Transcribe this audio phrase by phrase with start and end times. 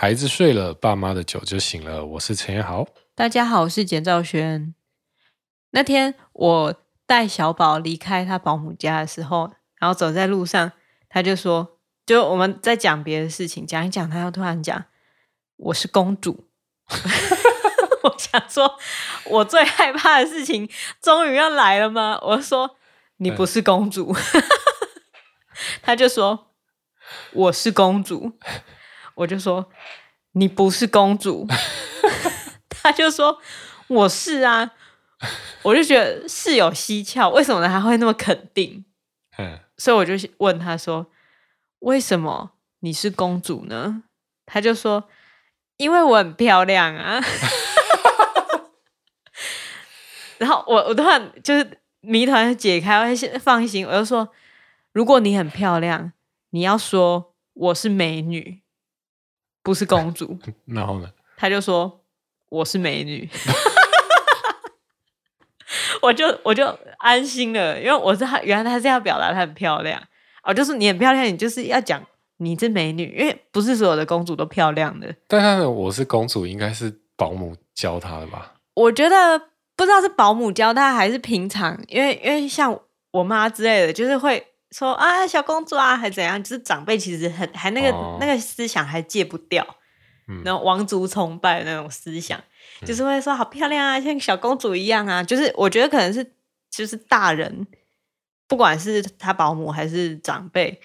[0.00, 2.06] 孩子睡了，爸妈的酒就醒了。
[2.06, 4.72] 我是陈彦豪，大家好，我是简兆轩。
[5.70, 6.74] 那天我
[7.04, 10.70] 带小宝离开他保姆家的时候，然后走在路上，
[11.08, 14.84] 他就说：“就我们在讲别的事情，讲一讲，他又突然讲
[15.56, 16.46] 我是公主。
[18.04, 18.78] ”我想说，
[19.24, 20.70] 我最害怕的事情
[21.02, 22.16] 终于要来了吗？
[22.22, 22.76] 我说
[23.18, 24.14] ：“你不是公主。
[24.14, 24.42] 嗯”
[25.82, 26.52] 他就说
[27.34, 28.34] ：“我是公主。”
[29.18, 29.68] 我就说
[30.32, 31.46] ：“你不是公主。
[32.70, 33.40] ”他就说
[33.88, 34.72] ：“我是啊。”
[35.62, 37.66] 我就觉得事有蹊跷，为什么呢？
[37.66, 38.84] 他会那么肯定？
[39.36, 41.08] 嗯，所以我就问他说
[41.80, 44.04] ：“为什么你是公主呢？”
[44.46, 45.08] 他就说
[45.78, 47.20] ：“因为我很漂亮啊。
[50.38, 53.84] ”然后我我突然就是谜团解开，我先放心。
[53.84, 54.28] 我就说
[54.94, 56.12] ：“如果你很漂亮，
[56.50, 58.62] 你要说我是美女。”
[59.68, 61.10] 不是公主， 然后呢？
[61.36, 62.00] 他就说
[62.48, 63.28] 我是美女，
[66.00, 66.66] 我就我就
[66.96, 70.02] 安心了，因为我是他，原来他是要表达她很漂亮
[70.42, 72.02] 哦，就是你很漂亮，你就是要讲
[72.38, 75.14] 你是美女，因为不是所有的公主都漂亮的。
[75.26, 78.54] 但他的我是公主，应该是保姆教她的吧？
[78.72, 79.38] 我觉得
[79.76, 84.46] 不知道是保姆教他还是平常，因为因为像我妈之类的，就是会。
[84.70, 86.42] 说啊，小公主啊，还怎样？
[86.42, 89.66] 就是长辈其实很还那个、哦、那个思想还戒不掉，
[90.28, 92.38] 嗯，那种王族崇拜的那种思想，
[92.82, 95.22] 嗯，就是会说好漂亮啊，像小公主一样啊。
[95.22, 96.32] 就是我觉得可能是
[96.70, 97.66] 就是大人，
[98.46, 100.78] 不管是他保姆还是长辈，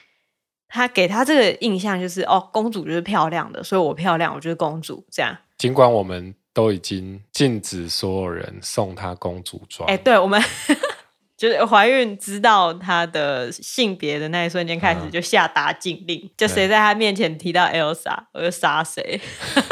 [0.69, 5.37] 他给他这个印象就是哦，公主就是漂亮的，所以我漂亮，我就是公主这样。
[5.57, 10.41] 尽管我们都已经禁止所有人送她公主装，哎，对我们。
[11.43, 19.19] 就是怀孕知道她的性别的那一瞬间开始，就下达禁令，嗯、就谁在她面前提到 Elsa，我就杀谁。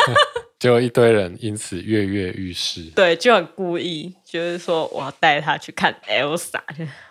[0.59, 2.83] 就一堆人因此跃跃欲试。
[2.93, 6.59] 对，就很故意，就是说我要带他去看 Elsa。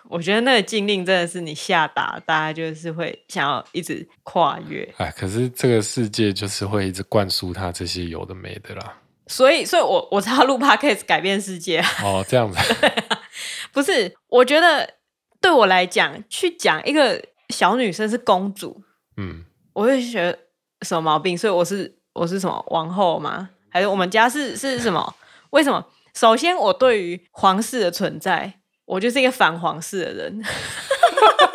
[0.07, 4.87] 我觉得那个禁令真的是你下达，大家就是会想要一直跨越。
[4.97, 8.93] 哎，可是这个世界就是会一直灌输他这些有的没的啦。
[9.25, 11.83] 所以，所以我我才要录 Podcast 改变世界。
[12.03, 12.57] 哦，这样子。
[13.71, 14.95] 不是，我觉得
[15.39, 18.81] 对我来讲，去讲一个小女生是公主，
[19.17, 19.43] 嗯，
[19.73, 20.37] 我会觉得
[20.81, 21.37] 什么毛病？
[21.37, 23.49] 所以我是我是什么王后吗？
[23.69, 25.15] 还是我们家是是什么？
[25.51, 25.85] 为什么？
[26.13, 30.43] 首先，我对于皇室的存在，我就是一个反皇室的人，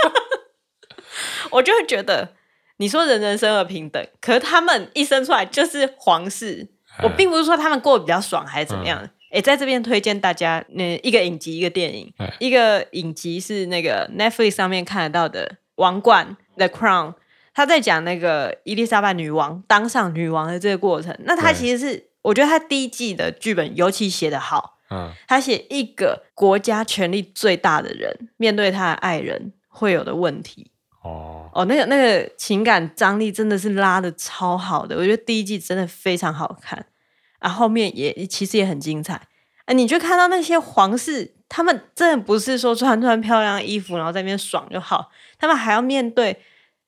[1.53, 2.35] 我就会觉得，
[2.79, 6.67] 你说人人生而平等，可是他们一生出来就是皇室，
[7.03, 9.03] 我并不是说他们过得比较爽还是怎么样。
[9.03, 17.13] 嗯诶，在这边推荐大家，那一个影集，一个电影，一个影集是那个 Netflix 上面看得到的《王冠》The Crown，
[17.53, 21.15] 他在讲那个伊丽莎白女王当上女王的这个过程。
[21.25, 24.79] 那他其实是，我觉得他第一季的剧本尤其写得好。
[24.89, 30.71] 嗯，他写一个国家权力最大的人面对他的爱人会有的问题。
[31.03, 36.87] 哦哦，那个那个情感张力真的是拉的超好的，我觉得第一季真的非常好看。
[37.47, 39.15] 啊，后面也其实也很精彩，
[39.67, 46.37] 啊，你就看到那些皇室，他们真的不是说穿穿漂亮衣服，然后在那边爽就好，他们还要面对，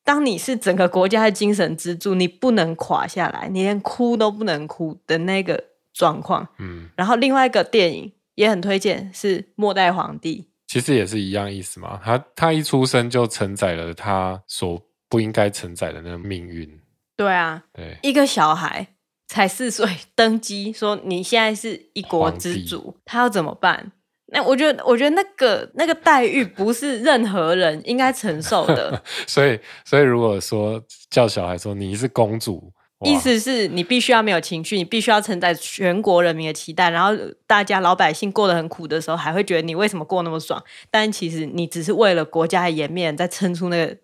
[0.03, 5.63] 当你是整个国家的精神支柱，你不能垮下来，你连哭都不能哭的那个
[5.95, 6.49] 状况。
[6.59, 16.81] 嗯，然后另外一个电影也很推荐，是《末代皇帝》，其实也是一样意思嘛，他他一出生就承载了他所不应该承载的那个命运。
[17.17, 18.89] 对啊，对，一个小孩。
[19.29, 23.93] 才四岁登基，说你现在是一国之主，他要怎么办？
[24.33, 29.03] 那我觉得，我觉得那个那个待遇不是任何人应该承受的。
[29.29, 32.73] 所以，所以如果说叫小孩说你是公主，
[33.05, 37.13] 意思是你必须要没有情绪，你必须要承载全国人民的期待，然后
[37.47, 40.63] 大家老百姓过得很苦的时候，还会觉得你为什么过那么爽？
[40.91, 43.97] 但其实你只是为了国家的颜面在撑出那个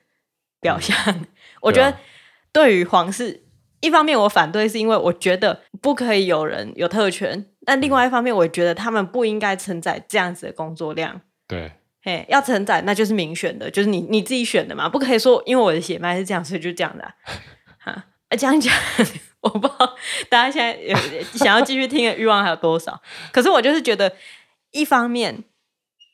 [0.61, 0.97] 表象。
[1.07, 1.27] 嗯、
[1.63, 1.97] 我觉得
[2.53, 3.44] 对于皇室。
[3.85, 11.21] 一方面我反对，是因为我觉得不可以有人有特权；但另外一方面，我觉得他们不应该承载这样子的工作量。
[11.47, 11.71] 对，
[12.03, 17.13] 嘿，要承载那就是民选的，就是你你自己选的嘛，不可以说因为我的血脉是这样，所以就这样的啊。
[17.85, 18.73] 啊，这样讲，
[19.43, 19.95] 我不知道
[20.31, 20.97] 大家现在有
[21.35, 22.99] 想要继续听的欲望还有多少。
[23.33, 24.11] 可是我就是觉得，
[24.71, 25.45] 一方面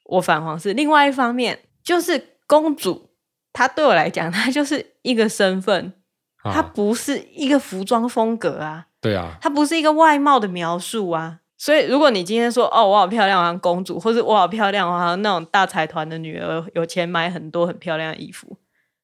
[0.06, 3.10] 我反皇室，另外一方面就是公主，
[3.52, 5.92] 她对我来讲，她就是一个身份。
[6.42, 11.40] 它不是一个服装风格啊，对啊，它不是一个外貌的描述啊。
[11.58, 18.56] 所以，如果你今天说哦，我好漂亮，像公主，或者我好漂亮，我好像那种大财团的女儿，有钱买很多很漂亮的衣服，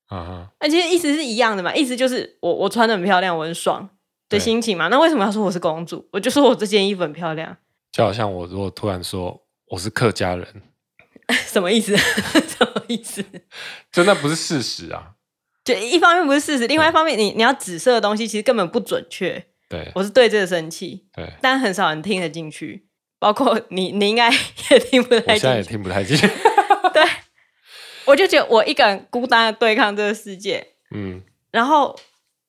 [0.08, 1.74] 啊，那其实意思是一样的嘛。
[1.74, 3.86] 意思就是我我穿的很漂亮，我很爽，
[4.30, 4.88] 的心情嘛。
[4.88, 6.08] 那为什么要说我是公主？
[6.12, 7.54] 我就说我这件衣服很漂亮。
[7.92, 10.46] 就好像我如果突然说我是客家人，
[11.44, 11.94] 什么意思？
[11.98, 13.22] 什么意思？
[13.92, 15.12] 就那不是事实啊。
[15.66, 19.44] 就一方面不是事实，另外一方面你你要指涉的东西其实根本不准确。
[19.68, 21.04] 对，我是对这个生气。
[21.12, 22.86] 对，但很少人听得进去，
[23.18, 24.30] 包括你，你应该
[24.70, 25.40] 也听不太进去。
[25.40, 26.24] 现在也听不太进去。
[26.94, 27.02] 对，
[28.04, 30.64] 我就觉得我一个人孤单的对抗这个世界。
[30.94, 31.20] 嗯，
[31.50, 31.98] 然后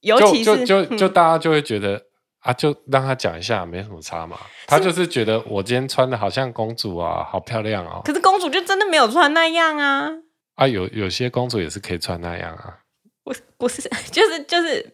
[0.02, 2.02] 尤其是就就大家就会觉得、嗯、
[2.42, 4.38] 啊，就让他讲一下，没什么差嘛。
[4.68, 8.00] 他就是觉得我今天穿的好像公主啊，好漂亮哦。
[8.06, 10.12] 可是公主就真的没有穿那样啊。
[10.54, 12.78] 啊，有有些公主也是可以穿那样啊。
[13.28, 13.82] 不不是，
[14.12, 14.90] 就是就是，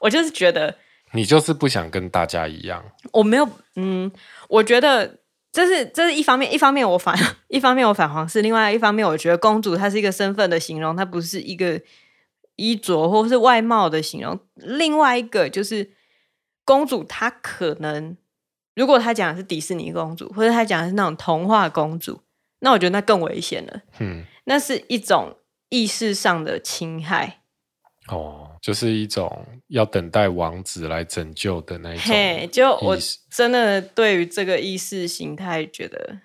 [0.00, 0.74] 我就是觉得
[1.12, 2.82] 你就是不想跟大家一样。
[3.12, 4.10] 我没有，嗯，
[4.48, 5.18] 我觉得
[5.52, 7.14] 这是这是一方面，一方面我反，
[7.48, 11.80] 一方面我反皇室，另外一方面我觉得公主她是一个身份的形容，她不是一个
[12.56, 14.38] 衣着或是外貌的形容。
[14.54, 15.90] 另外一个就是
[16.64, 18.16] 公主，她可能
[18.74, 22.22] 如果她讲的是迪士尼公主，或者她讲的是那种童话公主，
[22.60, 23.82] 那我觉得那更危险了。
[23.98, 25.36] 嗯，那是一种
[25.68, 27.42] 意识上的侵害。
[28.08, 32.06] 哦，就是一种要等待王子来拯救的那一种。
[32.06, 32.96] 嘿，就我
[33.30, 36.18] 真的对于这个意识形态觉得，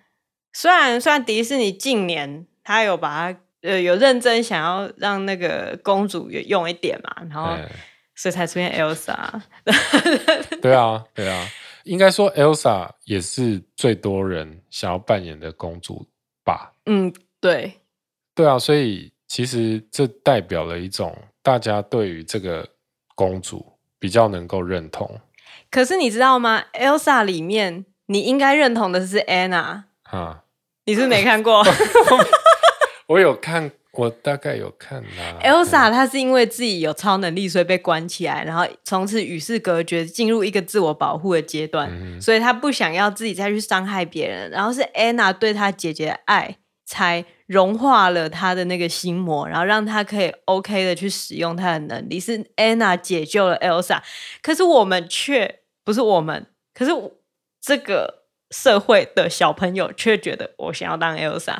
[0.53, 7.57] 虽然虽然迪士尼近年他有把它呃有认真想要让那个公主也用一点嘛，然后
[8.15, 9.41] 所以才出现 Elsa。
[10.61, 11.45] 对啊，对啊，
[11.83, 16.07] 应该说 Elsa 也是最多人想要扮演的公主
[16.45, 16.71] 吧？
[16.85, 17.73] 嗯，对，
[18.33, 21.13] 对啊，所以其实这代表了一种。
[21.43, 22.69] 大家对于这个
[23.15, 25.19] 公主比较能够认同，
[25.69, 30.43] 可是你知道吗？Elsa 里面你应该认同的是 Anna 啊，
[30.85, 31.61] 你是没看过？
[33.07, 35.37] 我有看，我大概有看啦。
[35.43, 44.49] Elsa 她是因为自己有超能力，所以被关起来，然后从此与世隔绝，进入一个自我保护的阶段，嗯、所以她不想要自己再去伤害别人。
[44.49, 47.25] 然后是 Anna 对她姐姐的爱才。
[47.45, 52.19] 融化了他的那个心魔，然后让他可以 OK 的去使用他的能力。
[52.19, 53.99] 是 Anna 解救了 Elsa，
[54.41, 56.91] 可是我们却不是我们，可是
[57.61, 61.57] 这个社会的小朋友却觉得我想要当 Elsa，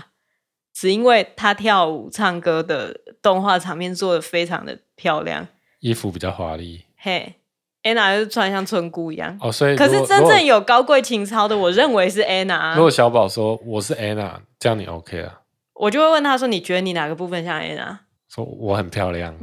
[0.73, 5.47] 只因为他跳舞、唱歌的动画场面做的非常的漂亮，
[5.79, 6.85] 衣服比较华丽。
[6.97, 7.35] 嘿、
[7.83, 9.37] hey，Anna 就是穿像村姑一样。
[9.41, 12.75] 哦，所以可是真正有高贵情操的，我认为是 Anna。
[12.75, 15.41] 如果小宝说我是 Anna，这样你 OK 啊？
[15.73, 17.99] 我就会问他说：“你觉得你哪个部分像安娜？”
[18.29, 19.35] 说我很漂亮，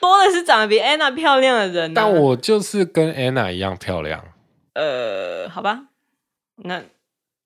[0.00, 1.92] 多的是长得比安娜漂亮的人，啊。
[1.94, 4.22] 但我就是跟安娜一样漂亮。
[4.74, 5.84] 呃，好吧，
[6.56, 6.82] 那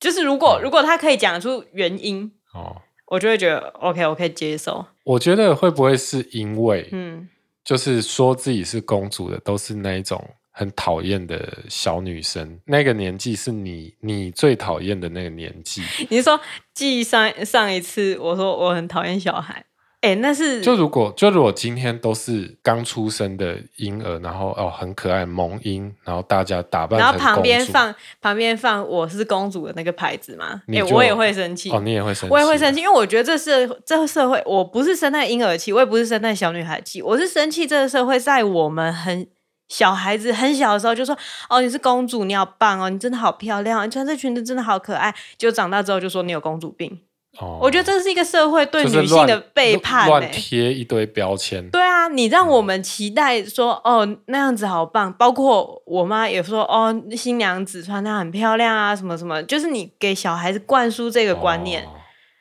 [0.00, 4.87] 就是如果、嗯、如果他可以讲出原因哦，我就会觉得 OK，我可以接受。
[5.05, 7.29] 我觉得会不会是因为，嗯，
[7.64, 10.35] 就是说自己是公主的都是那一种。
[10.61, 15.81] 很讨厌的小女生，那个年纪是你你最讨厌的那个年纪。
[16.11, 16.39] 你是说，
[16.75, 19.65] 记上上一次我说我很讨厌小孩，
[20.03, 30.61] 哎、欸，那是就如果就如果今天都是刚出生的婴儿，然后哦很可爱萌婴，然后大家打扮，然后旁边放旁边放我是公主的那个牌子嘛？
[30.69, 39.27] 哎、欸，我也会生气哦，你也会生气，我也会生气，因为我觉得这是这个社会，我不是生在婴儿气，我也不是生在小女孩气，我是生气这个社会在我们很。
[39.70, 41.16] 小孩子很小的时候就说
[41.49, 47.00] ：“哦，你是公主，你好棒哦，你真的好漂亮，你穿这裙子真的好可爱。”就长大之后就说你有公主病。
[47.38, 51.71] 哦，我觉得这是一个社会对女性的背叛，乱贴一堆标签。
[51.71, 61.87] 对啊，你让我们期待说：“嗯、哦，那样子好棒。”包括我妈也说：“哦，新娘子穿那很漂亮啊，什么什么。”就是你给小孩子灌输这个观念，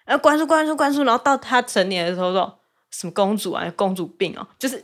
[0.05, 4.83] 然后灌输、灌输、灌输，然后到他成年的时候说什么公主啊，公主病哦，就是。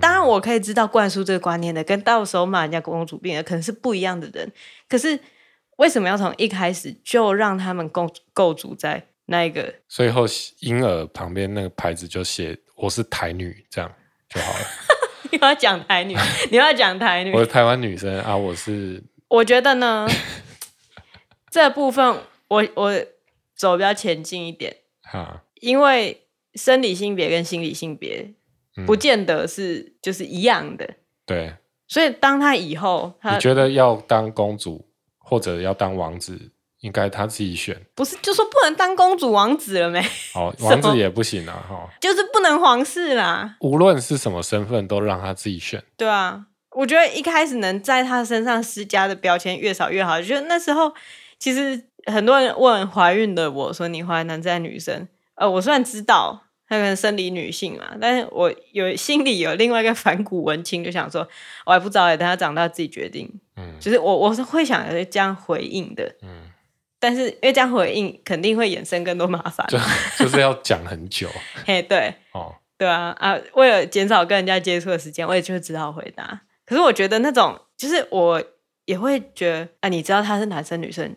[0.00, 4.52] 当然，我可以知道灌输这个观念的，跟到时候骂人家公主病的可能是不一样的人。
[4.88, 5.18] 可是
[5.76, 9.74] 为什么要从一开始就让他们构构筑在那一个？
[9.88, 10.24] 所以后
[10.60, 13.92] 婴儿旁边那个牌子就写“我是台女”这样
[14.28, 14.64] 就好了。
[15.32, 16.16] 你要讲台女，
[16.50, 17.32] 你要讲台女。
[17.32, 19.02] 我是台湾女生啊，我是。
[19.28, 20.08] 我觉得呢，
[21.50, 22.94] 这部分我我
[23.54, 26.22] 走比较前进一点哈，因为
[26.54, 28.32] 生理性别跟心理性别。
[28.84, 31.54] 不见得是就是一样的，嗯、对。
[31.88, 34.84] 所以当他以后他，你觉得要当公主
[35.18, 37.80] 或者要当王子，应该他自己选。
[37.94, 40.04] 不是，就说不能当公主王子了没？
[40.34, 41.88] 哦， 王子也不行啊，哈。
[42.00, 43.56] 就是不能皇室啦。
[43.60, 45.80] 无论是什么身份，都让他自己选。
[45.96, 50.20] 对啊，我觉得一开始能在他身上施加的标签越少越好。
[50.20, 50.92] 就那时候
[51.38, 55.06] 其实很多人问怀孕的我说：“你怀男生还是女生？”
[55.36, 56.42] 呃，我虽然知道。
[56.68, 61.26] 她可能生理女性嘛，但是我有心里有另外一个反骨文青，就想说，
[61.64, 63.30] 我还不知道哎，等她长大自己决定。
[63.56, 66.14] 嗯，就是我我是会想这样回应的。
[66.22, 66.50] 嗯，
[66.98, 69.78] 但是因为这样回应肯定会衍生更多麻烦，就
[70.18, 71.28] 就是要讲很久。
[71.64, 76.42] 嘿，对，哦，对啊啊，为了减少跟人家接触的时间，我也就只好回答。
[76.64, 78.42] 可是我觉得那种，就是我
[78.86, 81.14] 也会觉得，啊，你知道他是男生女生，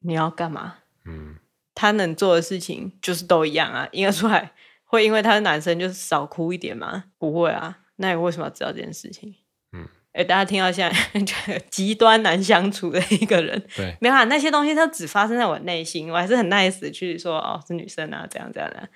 [0.00, 0.78] 你要干嘛？
[1.06, 1.36] 嗯。
[1.76, 4.52] 他能做的事情就是都一样啊，应该出来
[4.94, 7.04] 会因为他是男生就是少哭一点吗？
[7.18, 9.34] 不会啊，那你为什么要知道这件事情？
[9.72, 18.88] 嗯，哎，大家听到现在 极端难相处的一个人，对，没有啊，那些东西都只发生在我内心，我还是很 nice 去说哦，是女生啊，这样这样的。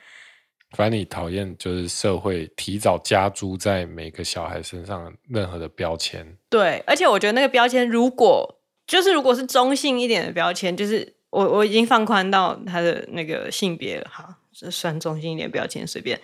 [0.77, 11.17] 反正你讨厌就是社会提早加诸在每个小孩身上任何的标签，对，而且我觉得那个标签如果就是如果是中性一点的标签，就是。
[11.31, 14.33] 我我已经放宽到他的那个性别了，好，
[14.71, 16.21] 算中心一点标签随便。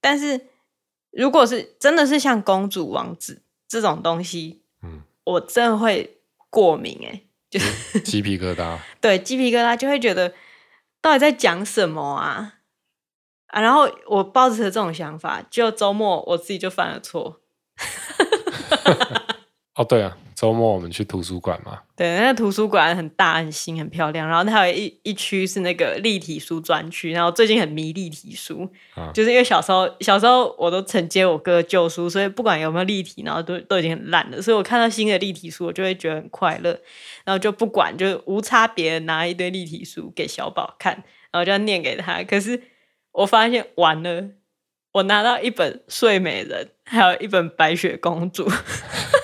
[0.00, 0.46] 但是
[1.10, 8.78] 如果是真的是像公主王子这种东西，嗯，我真的会过敏哎、欸，就是鸡皮疙瘩。
[9.00, 10.34] 对，鸡皮疙瘩就会觉得
[11.00, 12.54] 到底在讲什么啊
[13.48, 13.60] 啊！
[13.60, 17.40] 然后我抱着这种想法，就周末我自己就犯了错。
[19.74, 20.16] 哦，对啊。
[20.34, 21.80] 周末我们去图书馆嘛？
[21.94, 24.26] 对，那个图书馆很大、很新、很漂亮。
[24.26, 27.12] 然后它有一一区是那个立体书专区。
[27.12, 34.40] 然后最近很迷立体书，啊、就是因为小时候小时候我都承接我哥旧书，所以不管有没有立体，然后都都已经很烂了。
[34.40, 36.70] 所以我看到新的立体书，我就会觉得很快乐。
[37.26, 40.94] 然后就不管，就无差别拿一堆立体书给小宝看，
[41.30, 42.22] 然后就要念给他。
[42.22, 42.62] 可是
[43.12, 44.30] 我发现完了，
[44.92, 48.48] 我拿到一本《睡美人》，还有一本《白雪公主》。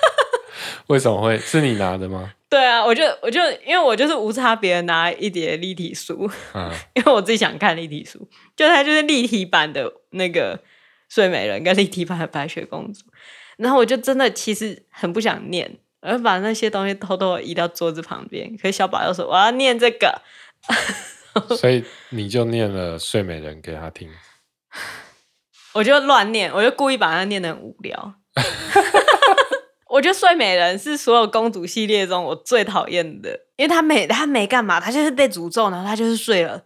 [0.88, 1.38] 为什么会？
[1.38, 2.32] 是你拿的吗？
[2.48, 10.60] 对啊，我就我就因为我就是无差别拿一叠立体书，嗯， 因为我自己想看立体书，就它就是立体版的那个
[11.08, 13.00] 睡美人跟立体版的白雪公主，
[13.56, 20.22] 然后我就真的其实很不想念，而把那些东西偷偷移到桌子旁边，可是小宝又说我要念这个，
[21.58, 24.08] 所以你就念了睡美人给他听，
[25.74, 28.14] 我就乱念，我就故意把它念的很无聊。
[29.96, 36.62] 我觉得睡美人是所有公主系列中我最讨厌的，因为她没她没干嘛，她就是被诅咒，然后她就是睡了，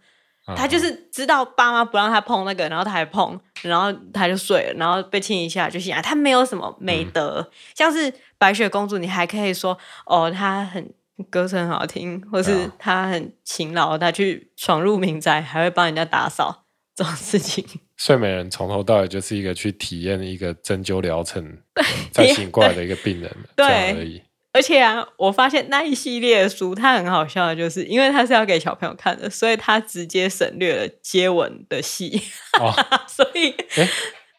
[0.57, 10.93] 她就是知道爸妈不让她碰那个，然后她还碰，然后她就睡了，然后被亲一下就醒来，她没有什么美德，嗯、像是白雪公主，你还可以说哦，她很
[11.29, 17.65] 歌声很好听，或是她很勤劳，她去闯入民宅还会帮人家打扫这种事情。
[18.03, 21.55] 睡美人从头到尾就是一个去体验一个针灸疗程，
[22.11, 24.19] 再醒过来的一个病人， 对而已。
[24.53, 32.19] 而且啊，我发现那一系列的书，它很好笑的，就是因为它是要给小朋友看的，所以它直接省略了接吻的戏。
[32.59, 32.73] 哦、
[33.07, 33.87] 所以，哎，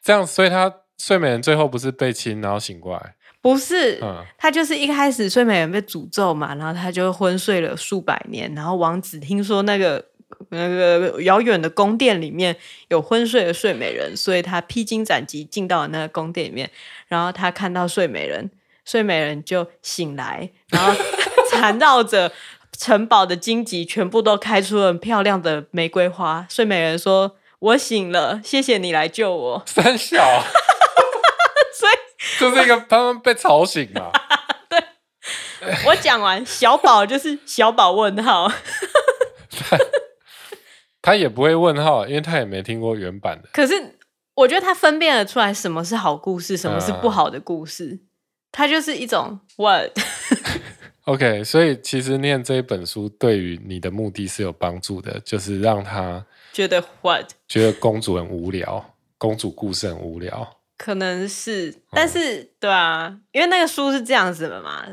[0.03, 3.15] 这样，所以他睡美人最后不是被亲然后醒过来？
[3.41, 10.05] 不是，嗯，他就是一开始睡美人被诅咒嘛，然后他就昏睡了数百年，然后王子听说那个。
[10.51, 12.57] 那个遥远的宫殿里面
[12.89, 16.71] 有昏睡的睡美人，所以他披荆斩棘进到了那个宫殿里面，
[17.09, 18.51] 然后他看到睡美人，
[18.85, 20.95] 睡美人就醒来，然后
[21.51, 22.33] 缠绕着
[22.77, 26.47] 城堡的荆棘全部都开出了漂亮的玫瑰花。
[26.51, 30.43] 睡美人说：“我醒了，谢谢你来救我。”三小，
[31.73, 31.93] 所以
[32.39, 34.13] 就是一个他们被吵醒了。
[34.69, 34.83] 对，
[35.87, 38.51] 我讲完小宝就是小宝问号。
[41.03, 43.49] 他也不会问号，因为他也没听过原版的。
[43.53, 43.75] 可是
[44.35, 47.99] 我觉得他分辨得出来什么是好故事，什么是不好的故事。
[48.51, 49.91] 他就是一种 what。
[51.05, 60.61] OK，所以其实念这一本书对于你的目的是有帮助的，就是让他觉得 what，觉得公主很无聊，公主故事很无聊。
[60.79, 64.87] 可能是，但是、嗯、对啊，因为那个书是这样子的嘛。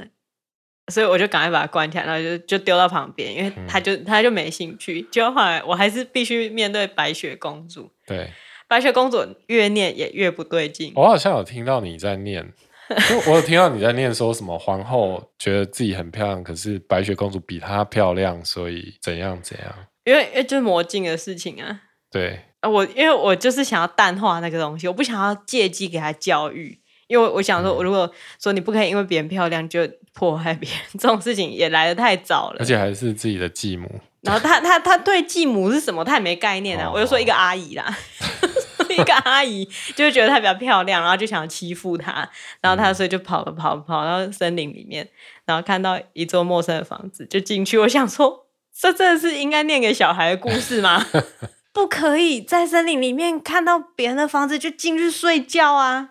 [0.89, 5.01] 所以我就赶快把它关起来，然后就就丢到旁边，因为他就、嗯、他就没兴趣。
[5.11, 7.91] 就后来我还是必须面对白雪公主。
[8.07, 8.31] 对，
[8.67, 10.91] 白雪公主越念也越不对劲。
[10.95, 12.53] 我好像有听到你在念，
[13.27, 19.75] 我有听到你在念说什么皇后觉得自己很漂亮，可是白雪公主比她漂亮，所以怎样怎样？
[20.05, 21.81] 因为因为就是魔镜的事情啊。
[22.11, 26.79] 对，我因为我就是想要淡化那个东西，我不想要借机给她教育。
[27.09, 28.09] 因为我想说，我如果
[28.41, 29.81] 说你不可以因为别人漂亮就
[30.13, 32.57] 迫害别人， 这种事情也来得太早了。
[32.59, 33.89] 而且还是自己的继母。
[34.21, 36.87] 然后他他他对继母是什么，他也没概念啊。
[36.87, 37.97] 哦、我就说一个阿姨啦，
[38.89, 42.29] 一个阿姨就觉得她比较漂亮，然后就想欺负她，
[42.61, 45.07] 然后她所以就跑了跑跑到森林里面，
[45.45, 47.77] 然后看到一座陌生的房子就进去。
[47.79, 48.47] 我想说，
[48.77, 51.05] 这真的是应该念给小孩的故事吗？
[51.71, 56.09] 不可以在森林里面看到别人的房子就进去睡觉啊，嗯，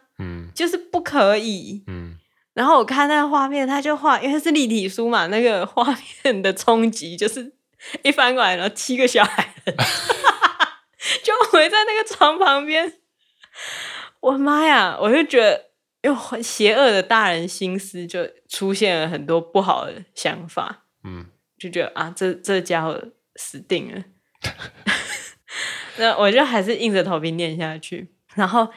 [0.58, 2.16] 就是不可以，嗯。
[2.54, 7.52] 然后我看那个画面，他就画，因为是立体书嘛，那个画面的冲击就是
[8.02, 9.54] 一翻过来，然后七个小孩
[11.22, 12.94] 就围在那个床旁边。
[14.18, 14.98] 我妈呀！
[15.00, 15.66] 我就觉得，
[16.02, 20.82] 又很邪恶的大人心思就出现了很多不好的想法。
[21.04, 23.00] 嗯，就觉得啊，这这家伙
[23.36, 24.04] 死定了。
[25.98, 28.08] 那我就还是硬着头皮念下去。
[28.34, 28.68] 然后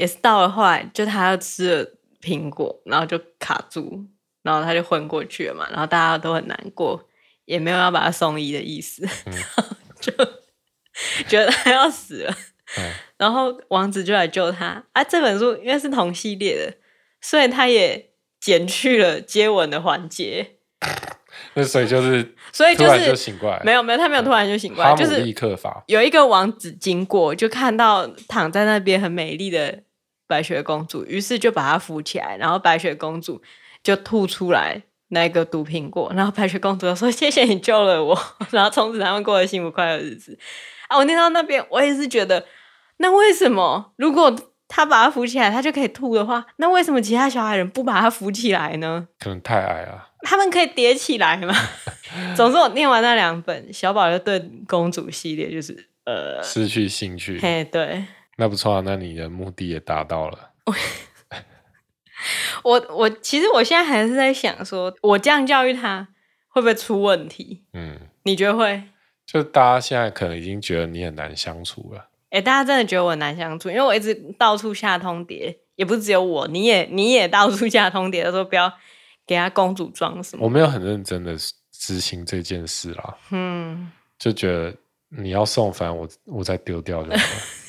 [0.00, 1.90] 也是到了后来，就他要吃了。
[2.22, 4.04] 苹果，然后就卡住，
[4.42, 7.02] 然后他就昏过去了嘛，然后大家都很难过，
[7.46, 9.32] 也没有要把他送医的意思，嗯、
[9.98, 10.12] 就
[11.26, 12.36] 觉得他要死了，
[12.76, 14.84] 嗯、 然后王子就来救他。
[14.92, 16.74] 啊，这本书因为是同系列的，
[17.22, 20.56] 所以他也减去了接吻的环节。
[21.54, 29.84] 那所以就是，所以就是就醒过来，没有没有，他没有突然就醒过来，就是立刻法有一个王子经过，就看到躺在那边很美丽的。
[30.30, 33.42] 白雪公主，于是就把她扶起来，然后白雪公主
[33.82, 38.16] 就吐出来那个毒苹果，然后白雪公主就说：“谢谢你救了我。
[38.52, 40.38] ”然后从此他们过了幸福快乐日子。
[40.86, 42.46] 啊，我念到那边，我也是觉得，
[42.98, 44.32] 那为什么如果
[44.68, 49.08] 他把她扶起来，他就可以吐的话，那为什么其他小矮人不把她扶起来呢？
[49.18, 50.06] 可能太矮了。
[50.22, 51.52] 他们可以叠起来吗？
[52.36, 57.38] 总之，我念完那两本，小宝就对公主系列就是呃失去兴趣。
[57.40, 58.04] 嘿，对。
[58.40, 60.52] 那不错啊，那你的目的也达到了。
[62.62, 66.08] 我我其实我现在还是在想说，我这样教育他
[66.48, 67.64] 会不会出问题？
[67.74, 68.82] 嗯，你觉得会？
[69.26, 72.08] 就大家现在可能已经觉得你很难相处了。
[72.30, 78.72] 哎、欸，大家真的觉得我很难相处，因为我一直到处下通牒，也不是只有我，你也你也到处下通牒，说不要
[79.26, 80.44] 给他公主装什么。
[80.44, 81.36] 我没有很认真的
[81.70, 83.18] 执行这件事啦。
[83.32, 84.74] 嗯，就觉得
[85.10, 87.22] 你要送，反正我我再丢掉就好了。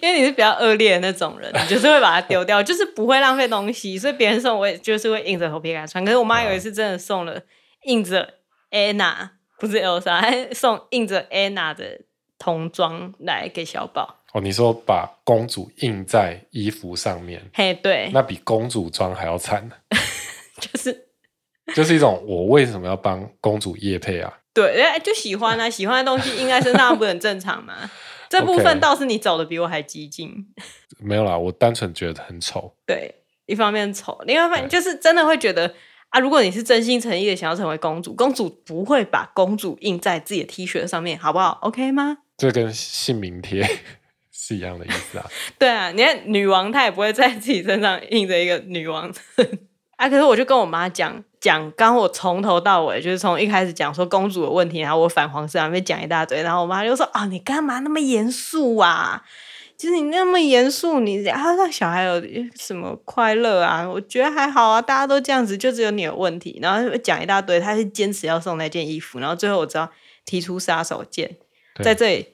[0.00, 6.04] 因为你是比较恶劣的那种人，你就是会把它丢掉，就是不会浪费东西，所以别人送我也就是会硬着头皮给他穿。
[6.04, 7.40] 可是我妈有一次真的送了
[7.84, 8.34] 印着
[8.70, 12.00] Anna 不是 Elsa，还送印着 Anna 的
[12.38, 14.16] 童装来给小宝。
[14.32, 17.42] 哦，你说把公主印在衣服上面？
[17.54, 19.70] 嘿，对，那比公主装还要惨。
[20.60, 21.06] 就是
[21.74, 24.32] 就是一种我为什么要帮公主叶配啊？
[24.52, 27.90] 对，哎就喜欢啊，喜欢的东西印在身上不很正常吗？
[28.28, 30.46] 这部分倒是你走的比我还激进.
[30.98, 32.74] 没有啦，我单纯觉得很丑。
[32.86, 33.14] 对，
[33.46, 35.74] 一方面丑，另外一方面就是真的会觉得
[36.08, 42.18] 啊，如果你是真心诚意的想要成为公主，公主不会把公主印在自己的 T 恤上面，好不好？OK 吗？
[42.36, 43.64] 这跟姓名贴
[44.32, 45.26] 是一样的意思啊。
[45.58, 49.12] 对啊，你看女王她也不会在自己身上印着一个女王
[49.96, 51.24] 啊，可是我就跟我妈讲。
[51.40, 59.22] 讲刚我从头到尾就是从一开始讲说公主的问题，然后我反皇室，还没讲一大堆，然后我妈就说：“啊，你干嘛那么严肃啊？
[59.76, 62.20] 就是你那么严肃，你然后让小孩有
[62.56, 63.88] 什么快乐啊？
[63.88, 69.88] 我觉得还好啊，大家都这样子，就只有你有问题。”然后讲一大堆，她是坚持要送那件衣服，然后最后我知道
[70.24, 71.28] 提出杀手锏，
[71.82, 72.26] 在这里。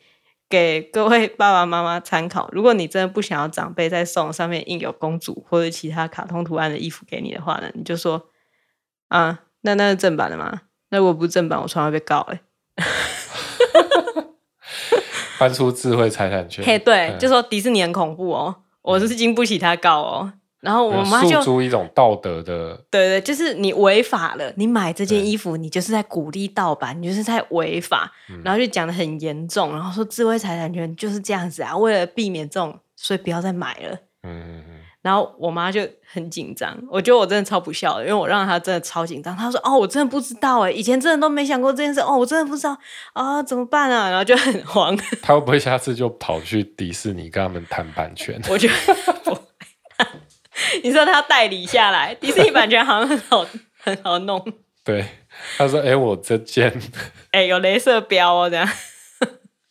[0.49, 8.27] 给各位爸爸妈妈参考，如果你真的不想要长辈再送上面印有公主或者其他卡通图案的衣服给你的话呢，你就说。
[9.14, 10.62] 啊，那那是正版的吗？
[10.90, 12.40] 那如果不是正版，我常常被告哎、
[12.77, 12.85] 欸。
[15.38, 20.33] 搬出智慧财产权，嘿，对，嗯、就说迪士尼很恐怖哦，我是经不起他告哦。
[20.61, 28.11] 然后我妈就诉诸一种道德的，对对，就是你违法了，你买这件衣服，你就是在鼓励盗版，你就是在违法。
[28.42, 33.98] 然后就讲的很严重，然后说智慧财产权就是这样子啊，为了避免这种，所以不要再买了。
[34.22, 34.64] 嗯。
[35.05, 39.37] 然后我妈就很紧张，我觉得我真的超不孝的，因为我让她真的超紧张。
[39.37, 42.75] 她说：“哦，我真的不知道哎，以前真的都没想过这件事哦，我真的不知道
[43.12, 44.97] 啊，怎么办啊？”然后就很慌。
[45.21, 48.40] 她会不会下次就跑去迪士尼跟他们谈版权？
[48.49, 48.75] 我觉得
[49.23, 49.40] 不会。
[50.83, 54.43] 你说她代理下来，迪士尼版权好像很好很好弄。
[54.83, 55.05] 对，
[55.59, 56.73] 她说：“哎，我这件
[57.33, 58.67] 哎有镭射标哦，这样。”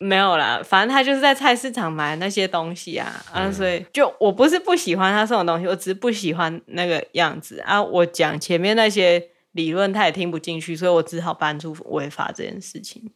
[0.04, 7.82] 没有啦，反正他就是在菜市场买那些东西啊，嗯、啊，所以就我不是不喜欢他送的东西，我只是不喜欢那个样子啊。
[7.82, 13.12] 我讲前面那些理论，他也听不进去，所以我只好搬出违法这件事情。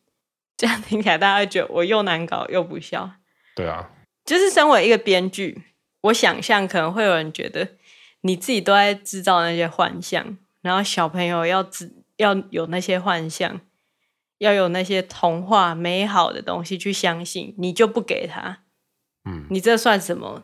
[0.56, 3.12] 这样听起来，大家会觉得我又难搞又不孝。
[3.54, 3.90] 对啊，
[4.24, 5.62] 就是身为一个编剧，
[6.02, 7.68] 我想象可能会有人觉得
[8.22, 13.60] 你自己都在制造那些幻象，然后小朋友要知要有那些幻象。
[14.40, 18.64] 要有那些童话美好的东西去相信，你就不给他，
[19.26, 20.44] 嗯，你这算什么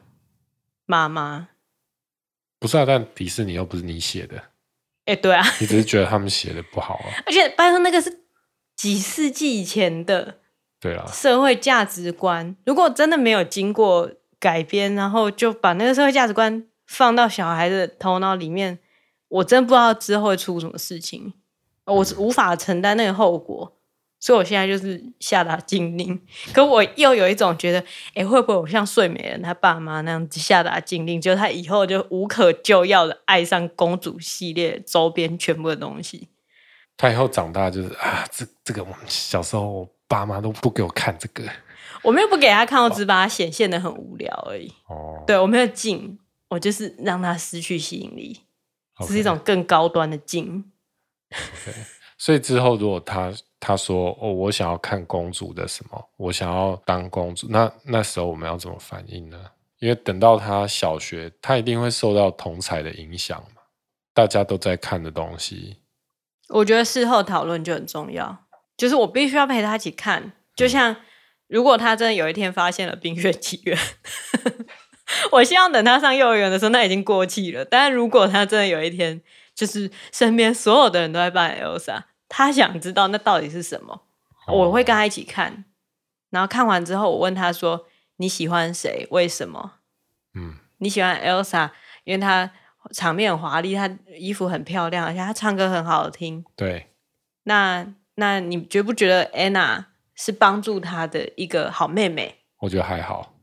[0.85, 1.49] 妈妈？
[2.59, 4.37] 不是啊，但迪士尼又不是你写的，
[5.05, 7.11] 哎、欸，对啊，你只是觉得他们写的不好啊。
[7.25, 8.23] 而且拜托，那个是
[8.75, 10.39] 几世纪以前的
[10.79, 18.79] 对啊，社会价值观，如果真的没有经过改编，然后就把那个社会价值观放到小孩的头脑里面，
[19.27, 21.33] 我真不知道之后会出什么事情，
[21.85, 23.77] 我是无法承担那个后果。
[24.23, 26.17] 所以我现在就是下达禁令，
[26.53, 27.79] 可我又有一种觉得，
[28.11, 36.29] 哎、欸，会不会我像睡美人他爸妈那样子下达禁令，就他以后就无可救药的爱上公主系列周边全部的东西。
[36.95, 41.43] 他以后长大就是啊，这这个我们小时候我爸妈都不给我看这个，
[42.01, 44.71] 我没有不给他看，我只把它显现的很无聊而已。
[44.87, 48.39] 哦，对，我没有禁，我就是让他失去吸引力，
[48.99, 50.71] 这.是一种更高端的禁。
[51.29, 51.73] Okay.
[52.17, 53.33] 所以之后如果他。
[53.65, 56.09] 他说：“哦，我想要看公主的什么？
[56.17, 57.47] 我想要当公主。
[57.49, 59.39] 那那时候我们要怎么反应呢？
[59.79, 63.61] 因为等到他小学，他一定会受到同才的影响嘛。
[64.13, 65.77] 大家都在看的东西，
[66.49, 68.45] 我觉得事后讨论就很重要。
[68.75, 70.33] 就是我必须要陪他一起看。
[70.57, 70.97] 就像
[71.47, 73.77] 如果他真的有一天发现了《冰雪奇缘》，
[75.31, 77.63] 我希望等他上幼儿园的时候，那已经过气了。
[77.63, 79.21] 但是如果他真的有一天，
[79.55, 82.03] 就是身边所有的人都在扮 Elsa。”
[82.35, 84.01] 他想知道那到底是什么，
[84.47, 85.65] 我会跟他一起看，
[86.31, 87.85] 然后看完之后，我问他说
[88.17, 89.07] ：“你喜欢谁？
[89.11, 89.73] 为什么？”
[90.33, 91.69] 嗯，你喜欢 Elsa，
[92.05, 92.49] 因为她
[92.91, 96.43] 场面很华丽，她衣服很漂亮，而且她唱歌很好听。
[96.55, 96.87] 对，
[97.43, 102.39] 那那你觉不觉得 Anna 是帮助她的一个好妹妹？
[102.61, 103.35] 我觉得还好。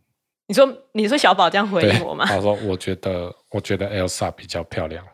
[0.49, 2.25] 你说，你说小宝这样回应我吗？
[2.27, 5.07] 他说：“我觉得，我觉得 Elsa 比较漂亮。”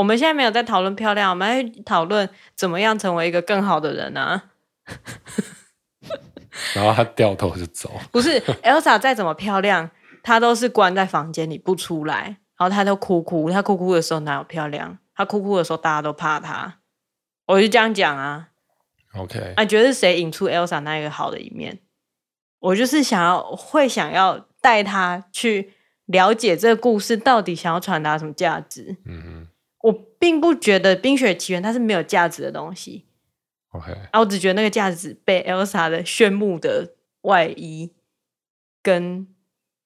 [0.00, 4.44] 我们现在没有在讨论漂亮，我们在讨论怎么样成为一个更好的人啊。
[6.74, 7.92] 然后他掉头就走。
[8.10, 9.90] 不是，Elsa 再怎么漂亮，
[10.22, 13.50] 她都是关在房间里不出来，然后她都哭哭。
[13.50, 14.96] 她哭哭的时候哪有漂亮？
[15.14, 16.78] 她哭哭的时候大家都怕她。
[17.46, 18.48] 我就这样讲啊。
[19.14, 21.80] OK，啊，你觉得是谁引出 Elsa 那一个好的一面？
[22.60, 25.74] 我就是想要，会想要带她去
[26.06, 28.96] 了解这个故事到底想要传达什么价值。
[29.04, 29.46] 嗯哼。
[29.82, 33.06] 我并不觉得《冰雪奇缘》它是没有价值的东西
[33.70, 37.94] ，OK，啊，我只觉得那个价值被 Elsa 的炫目的外衣
[38.82, 39.26] 跟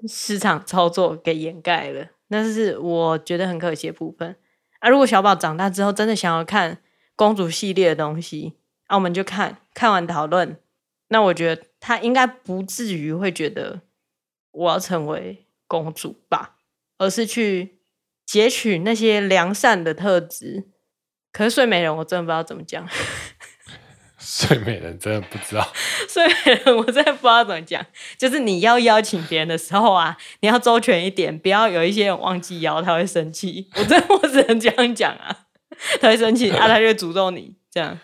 [0.09, 4.35] 市场操作给掩盖了，那是我觉得很可惜的部分。
[4.80, 6.83] 啊，如果小宝长大之后真的想要看
[7.14, 8.54] 公主系列的东西，
[8.87, 10.59] 啊，我们就看看完讨论，
[11.09, 13.83] 那我觉得他应该不至于会觉得
[14.50, 16.57] 我要成为公主吧，
[16.98, 17.78] 而是去。
[18.34, 20.64] 截取那些良善的特质，
[21.30, 22.84] 可是睡美人我真的不知道怎么讲。
[24.18, 25.72] 睡美人真的不知道，
[26.08, 27.86] 睡美人我真的不知道怎么讲。
[28.18, 33.70] 就是你要邀请别人的时候啊，你要周全一点，不要有一些人忘记邀，他会生气。
[33.76, 35.46] 我真的 我只能这样讲啊，
[36.00, 37.96] 他会生气啊，他就会诅咒你这样。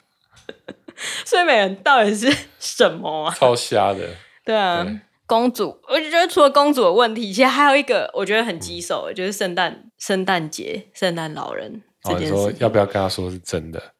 [1.24, 3.34] 睡美人到底是什么啊？
[3.34, 4.10] 超瞎的。
[4.44, 4.84] 对啊。
[4.84, 12.32] 对公主，我就觉得除了公主的问题，其实还有一个我觉得很棘手，就是圣诞、圣诞节、圣诞老人这件事。
[12.32, 13.92] 哦，你说要不要跟他说是真的？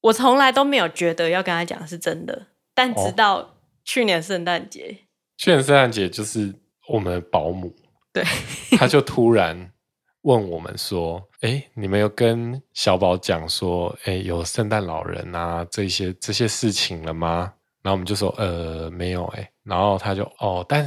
[0.00, 5.02] 我从来都没有觉得要跟他讲是真的，但直到去年圣诞节，哦，
[5.36, 6.54] 去年圣诞节就是
[6.88, 7.74] 我们的保姆，
[8.12, 8.22] 对，
[8.78, 9.72] 他就突然
[10.22, 17.54] 问我们说：“哎，你们有跟小宝讲说，哎，有圣诞老人啊这些这些事情了吗？”
[17.88, 20.86] 然后我们就说：“呃，没有哎。”然后他就哦，但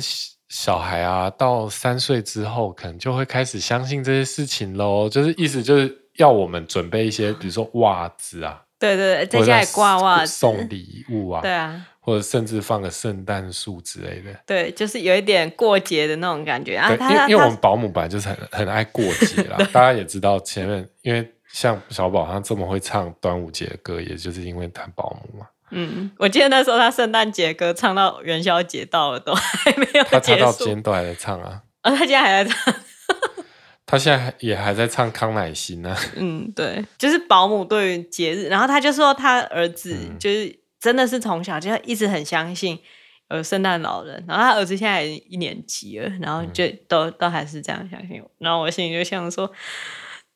[0.49, 5.09] 小孩啊，到三岁之后，可能就会开始相信这些事情喽。
[5.09, 14.39] 就是意思就是要我们准备一些，比如说袜子啊， 对对，在家里挂袜子，送礼物啊，对啊，或者甚至放个圣诞树之类的。
[14.45, 16.91] 对，就是有一点过节的那种感觉啊。
[16.91, 25.47] 因为因为我们保姆本来就是很很爱过节啦，大家也知道前面，因为像小宝他这么会唱端午节的歌，也就是因为他保姆嘛。
[25.71, 31.63] 嗯，我记得那时候他圣诞节歌唱到元宵节到了都还没有结束，他唱到今天都还在唱啊！
[31.81, 32.75] 啊、哦，他现在还在唱，
[33.85, 35.95] 他现在也还在唱康乃馨呢。
[36.15, 42.79] 嗯，对，就是保姆对于节日，然后他就说他儿子就是真的是从小就一直很相信
[43.29, 49.51] 有圣诞老人，然后他儿子现在一年级了，然后就都、嗯、都还是这样相信我，然后我心里就想说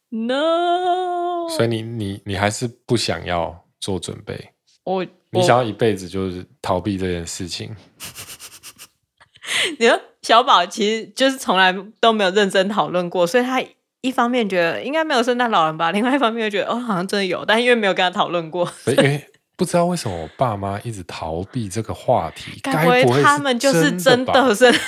[0.10, 4.52] ，no，所以你你你还是不想要做准备，
[4.86, 5.06] 我。
[5.32, 7.76] 你想要一辈子就是逃避这件事情？
[9.78, 13.62] 你说小宝其实就是从来都没有认真讨论过，所以他
[14.00, 19.20] 一方面觉得应该没有圣诞老人吧，另外一方面又觉得哦，好像真的有，但因为没有跟他讨论过，所以，
[19.58, 22.58] 不知道为什么我爸妈一直逃避这个话题。
[22.64, 24.72] 该不会他们就是真的是？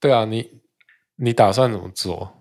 [0.00, 0.50] 对啊，你
[1.16, 2.39] 你打算怎么做？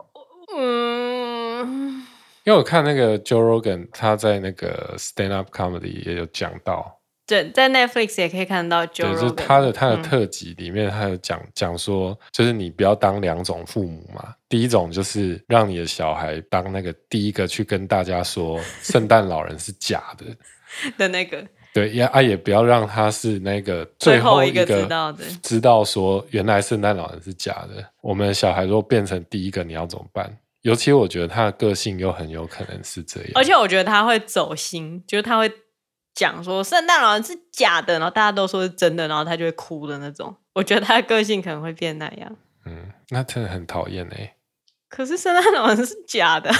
[2.45, 14.33] 因为我看那个 Joe Rogan，他在那个 Stand Up Comedy 也有讲到，对，在 Netflix 也可以看到 Joe Rogan，就是他的他的特辑里面，他有讲讲说，就是你不要当两种父母嘛。
[14.47, 20.25] 第一种就是让你的小孩当那个第一个去跟大家说圣诞老人是假的
[20.97, 21.45] 的那个。
[21.71, 27.85] 对，也啊，也不要让他是那个最后一个知道的，知道说原来圣诞老人是假的。
[28.01, 30.35] 我们的小孩如果变成第一个，你要怎么办？
[30.61, 35.49] 尤其我觉得他的个性又很有可能是这样，而且我觉得他会走心，就是他会
[36.13, 40.35] 讲说圣诞老人是假的，然后大家都说是真的，然后他就会哭的那种。
[40.53, 42.35] 我觉得他的个性可能会变那样。
[42.65, 44.35] 嗯，那真的很讨厌哎。
[44.89, 46.51] 可是圣诞老人是假的。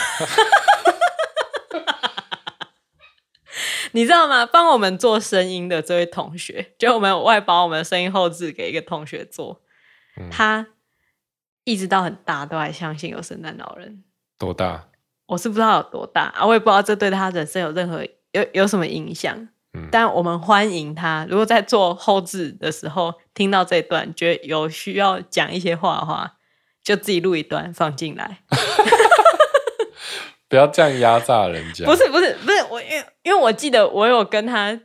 [3.91, 4.45] 你知道吗？
[4.45, 9.63] 帮我们做声音的这位同学，就我们外包我们的声音后置给一个同学做，
[10.17, 10.67] 嗯、他
[11.69, 14.03] 一直到很大都还相信有圣诞老人。
[14.39, 14.87] 多大？
[15.27, 19.47] 我是不知道有多大啊，我也不知道这对他人生有任何有有什么影响。
[19.73, 26.37] 嗯，但我们欢迎他，如果在做后置的时候听到这一段，觉得有需要讲一些话的话，
[26.83, 28.39] 就自己录一段放进来。
[30.49, 31.85] 不要这样压榨人家。
[31.85, 34.79] 不是不是不是我，因为因为我记得我有跟他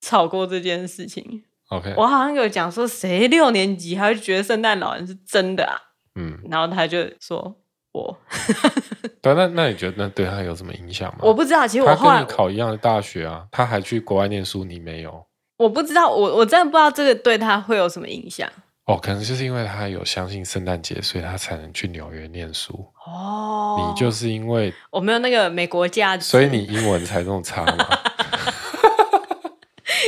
[0.00, 1.42] 吵过这件事情。
[1.70, 5.89] OK，我好像有讲说，谁六年级还会觉得圣诞老人是真的啊？
[6.14, 7.56] 嗯，然后他就说
[7.92, 8.16] 我。
[9.22, 11.18] 对，那那你觉得那对他有什么影响吗？
[11.22, 15.26] 我不知道，其实我后来他跟你考一样的大学啊，他还去国外念书，你没有。
[15.58, 18.48] 我不知道，我我真的不知道这个对他会有什么影响。
[18.86, 22.86] 哦，可能就是因为他有相信圣诞节，所以他才能去纽约念书。
[23.06, 27.76] 哦，你就是因为我没有那个美国价值，所以你英文才这么差吗？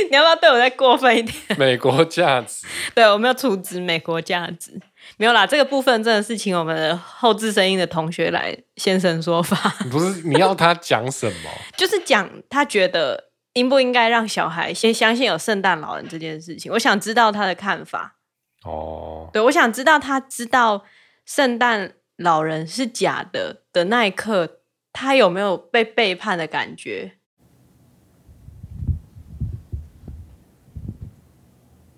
[0.09, 1.35] 你要不要对我再过分一点？
[1.57, 4.79] 美国价值，对，我没有处置美国价值，
[5.17, 5.45] 没有啦。
[5.45, 9.55] 这个部分真的是请我们的后置声音的同学来现身说法。
[9.91, 11.49] 不是，你要他讲什么？
[11.77, 16.71] 就是讲他觉得应不应该让小孩先相信有圣诞老人这件事情。
[16.71, 18.17] 我想知道他的看法。
[18.63, 20.85] 哦，对，我想知道他知道
[21.25, 24.59] 圣诞老人是假的的那一刻，
[24.91, 27.17] 他有没有被背叛的感觉？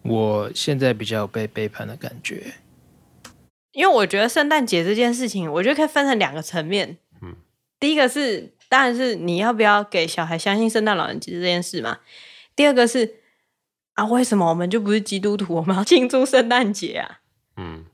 [0.02, 2.56] 我现在比较有被背叛的感觉，
[3.76, 6.98] 因为我觉得圣诞节这件事情，我觉得可以分成两个层面。
[7.22, 7.36] 嗯，
[7.80, 12.00] 第一个是，当然是你要不要给小孩相信圣诞老人其实这件事嘛。
[12.56, 13.22] 第二个是。
[13.96, 15.56] 啊，为什么我们就不是基督徒？
[15.56, 17.22] 我们要庆祝圣诞节啊？
[17.56, 17.86] 嗯，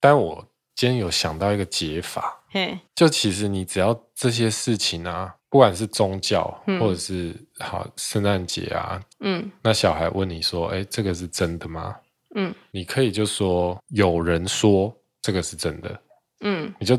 [0.00, 11.94] 但我今天有想到一个解法，嘿，就其实你只要这些事情啊，不管是宗教，嗯、或者是好圣诞节啊，嗯，那小孩问你说，哎，这个是真的吗？
[12.34, 16.00] 嗯，你可以就说有人说这个是真的，
[16.40, 16.98] 嗯，你就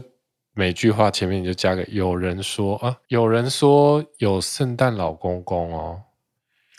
[0.54, 6.02] 每句话前面你就加个有人说啊，有人说有圣诞老公公哦。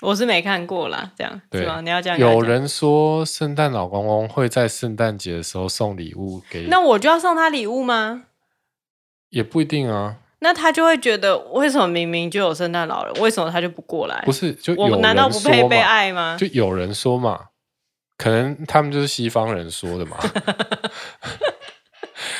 [0.01, 1.81] 我是没看过啦，这样对是吗？
[1.81, 2.19] 你要这样。
[2.19, 8.25] 有人说圣诞老公公会在圣诞节的时候送礼物给，那我就要送他礼物吗？
[9.29, 10.17] 也不一定啊。
[10.41, 14.21] 那他就会觉得，为什么明明就有圣诞老人，为什么他就不过来？
[14.25, 16.37] 不是，就我们难道不配被爱吗？
[16.37, 17.51] 就有人说嘛，
[18.23, 20.17] 可能他们就是西方人说的嘛。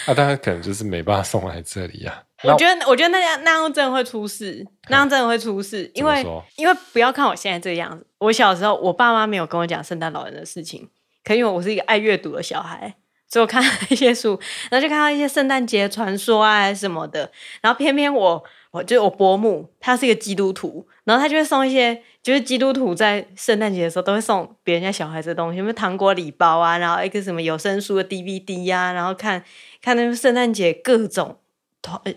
[0.07, 2.53] 啊，当然可能就是没办法送来这里呀、啊。
[2.53, 6.25] 我觉得，我觉得那样那样真的会出事，那样真的会出事，因为
[6.57, 10.88] 因为不要看我现在这个样子，我小时候我爸妈没有跟我讲圣诞老人的事情，
[11.25, 12.95] 可因为我是一个爱阅读的小孩，
[13.33, 14.38] 所以我看一些书，
[14.71, 29.42] 然后就看到一些圣诞节传说啊什么的，然后偏偏我我就我伯母，她是一个基督徒，然后她就会送一些，就是基督徒在圣诞节的时候都会送别人家小孩子的东西，什么糖果礼包啊，然后一个什么有声书的 DVD 呀、啊，然后看
[29.81, 31.38] 看那个圣诞节各种。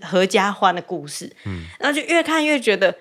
[0.04, 2.92] 合家欢的故事，嗯，然后就越看越觉得，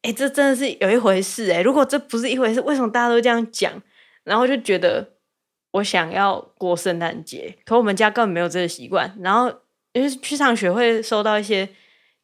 [0.00, 1.62] 哎、欸，这真的是有一回事哎、欸。
[1.62, 3.70] 如果这不是一回事，为什么大家都这样讲？
[4.24, 5.06] 然后就觉得
[5.72, 9.16] 我想要过圣诞节，可我们家根本没有这个习惯。
[9.20, 9.52] 然后
[9.92, 11.68] 因为去上学会收到一些，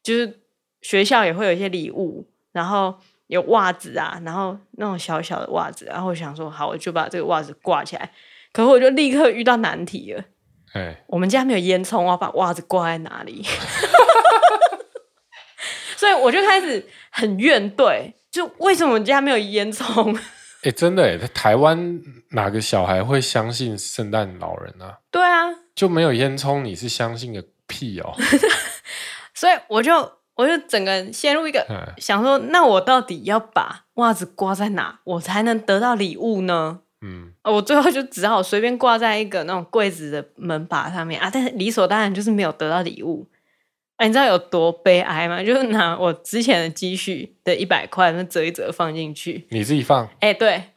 [0.01, 0.41] 就是
[0.81, 2.95] 学校也会有一些礼物，然后
[3.27, 8.11] 有袜子啊，然后那种小小的袜子，然后我想说，好，我就把这个袜子挂起来。
[8.51, 10.23] 可是我就立刻遇到难题了。
[11.07, 13.43] 我们家没有烟囱，我要把袜子挂在哪里？
[15.95, 20.19] 所以我就开始很怨怼，就为什么我们家没有烟囱？
[20.65, 22.01] 哎、欸，真的哎，台湾
[22.31, 24.97] 哪个小孩会相信圣诞老人啊？
[25.11, 28.15] 对啊，就没有烟囱，你是相信个屁哦！
[29.35, 29.93] 所以我就
[30.33, 31.63] 我就整个陷入一个
[31.97, 36.79] 想说，那我到底要把袜子挂在哪，我才能得到礼物呢？
[37.01, 43.27] 嗯，我最后就只好随便挂在一个那种柜子的门把上面啊，但是理所当然就是没有得到礼物。
[43.97, 45.41] 哎，你知道有多悲哀吗？
[45.41, 50.09] 就是拿我之前的积蓄的一百块，那折一折放进去，你自己放？
[50.19, 50.71] 哎，对，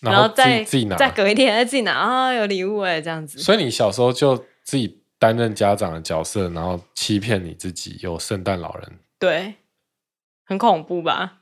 [0.00, 3.38] 然后再自己拿，再隔一天再自己拿啊，有礼物哎，这样子。
[3.38, 9.54] 所以你小时候就自己担任家长的角色，然后欺骗你自己有圣诞老人，对，
[10.44, 11.38] 很恐怖吧？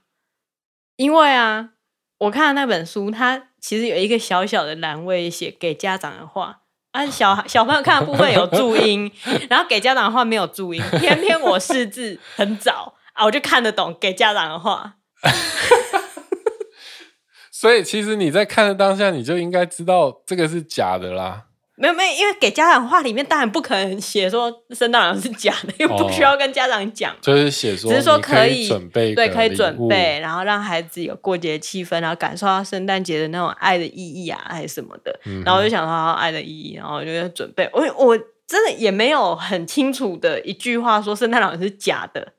[0.94, 1.70] 因为啊，
[2.18, 6.62] 我看的那本书，它其实有一个小小的栏位写给家长的话。
[6.96, 9.12] 啊，小孩小朋友看的部分有注音，
[9.50, 10.82] 然后给家长的话没有注音。
[10.98, 14.94] 偏偏我识字很早啊，我就看得懂给家长的话。
[17.52, 21.45] 所以其实你在看的当下，你就应该知道这个是假的啦。
[21.78, 35.20] 没有没有，因为给家长话里面当然不可能写说圣诞老人是假的，又不需要跟家长讲，就是写说，只是说可以准备，对，可以准备，然后让孩子有过节气氛，然后感受到圣诞节的那种爱的意义啊，还是什么的。
[35.44, 37.68] 然后我就想到爱的意义，然后我就准备。
[37.74, 42.32] 我我真的也没有很清楚的一句话说圣诞老人是假的，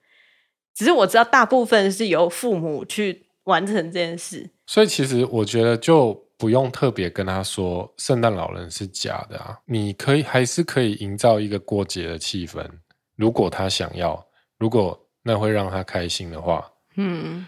[0.75, 4.49] 只是我知道大部分是由父母去完成这件事。
[4.65, 6.26] 所以其实我觉得就。
[6.37, 12.63] 不用特别跟他说圣诞老人是假的啊，你可以还是可以营造一个过节的气氛。
[13.15, 14.23] 如果他想要，
[14.59, 17.47] 如果那会让他开心的话，嗯，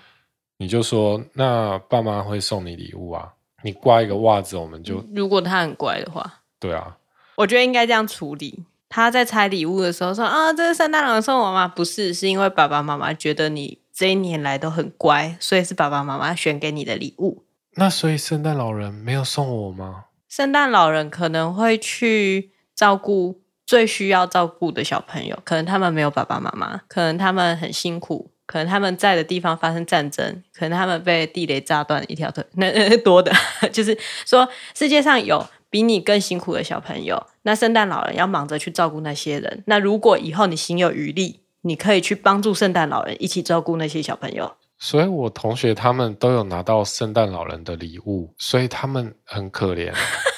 [0.58, 5.06] 你就说那爸妈会送你礼物啊，你挂一个袜子，我们就。
[5.14, 6.98] 如果他很乖的话，对啊，
[7.36, 8.66] 我觉得应该这样处理。
[8.90, 11.68] 他在拆礼物的时候说啊，这是圣诞老人送我吗？
[11.68, 17.44] 不是，是因为爸爸妈妈觉得你这一年来都很乖，所以是爸爸妈妈选给你的礼物。
[17.80, 20.04] 那所以圣诞老人没有送我吗？
[20.28, 33.32] 圣诞老人可能会去照顾最需要照顾的小朋友，可能他们没有爸爸妈妈，可能他们很辛苦，可能他们在的地方发生战争，可能他们被地雷炸断一条腿，那那 多的，
[33.72, 39.64] 就是说世界上有比你更辛苦的小朋友，那圣诞老人要忙着去照顾那些人。
[39.68, 44.58] 那如果以后你行有余力，你可以去帮助圣诞老人一起照顾那些小朋友。
[44.80, 49.94] 所以，我同学他们都有拿到圣诞老人的礼物，所以他们很可怜。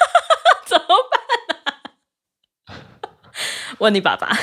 [0.66, 2.82] 怎么办啊？
[3.78, 4.28] 问你爸爸。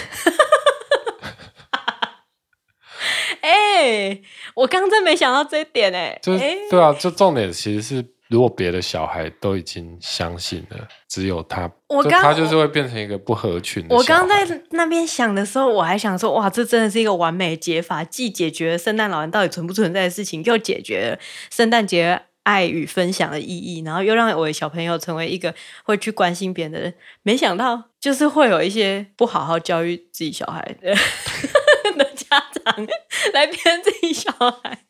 [3.40, 4.22] 哎、欸，
[4.54, 6.20] 我刚真没想到这一点哎、欸。
[6.22, 8.17] 就是对啊，就重点其实是。
[8.28, 13.96] 如果别的小孩都已经相信了，只有他，我刚他就是会变成一个不合群的。
[13.96, 21.18] 我刚在那边想的时候，我还想说，哇，这真的是一个完美解法，既解决了圣诞老人到底存不存在的事情，又解决了
[21.50, 26.94] 圣诞节爱与分享的意义，然后又让我的小朋友成为一个会去关心别人的人。
[27.22, 30.94] 没想到，就是会有一些不好好教育自己小孩的
[31.96, 32.86] 的家长
[33.32, 34.84] 来骗自己小孩。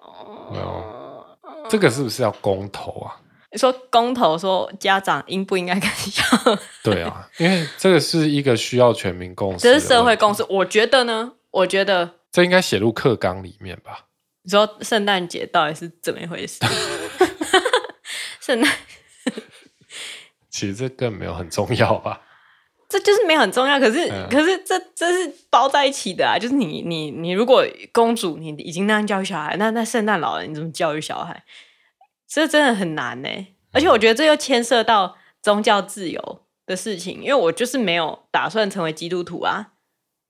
[0.00, 0.98] 哦。
[1.68, 3.16] 这个是不是要公投啊？
[3.50, 6.58] 你说公投，说家长应不应该跟小孩？
[6.82, 10.42] 对啊，因为这个是一个需要全民共识，这是社会共识。
[10.48, 14.06] 我觉得呢，我觉得这应该写入课纲里面吧。
[14.42, 16.60] 你说圣诞节到底是怎么一回事？
[18.40, 18.72] 圣诞
[20.48, 22.20] 其实这更没有很重要吧？
[22.92, 26.36] 这就是没有很重要，可是、嗯、可是这这是包在一起的啊！
[26.38, 31.42] 就是你你你如果公主你已经那样教育小孩，那那圣诞老人你怎么教育小孩？
[32.28, 33.28] 这真的很难呢。
[33.72, 39.68] 而且我觉得这又牵涉到宗教自由的事情，因为我就是没有打算成为基督徒啊，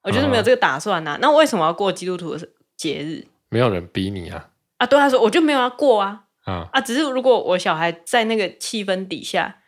[0.05, 1.16] 我就是没有这个打算啊。
[1.16, 3.27] 嗯、那为什么要过基督徒的节日？
[3.48, 4.51] 没有人逼你啊！
[4.77, 6.27] 啊，对他说我就没有要过啊！
[6.46, 9.59] 嗯、啊，只是如果我小孩在那个气氛底下。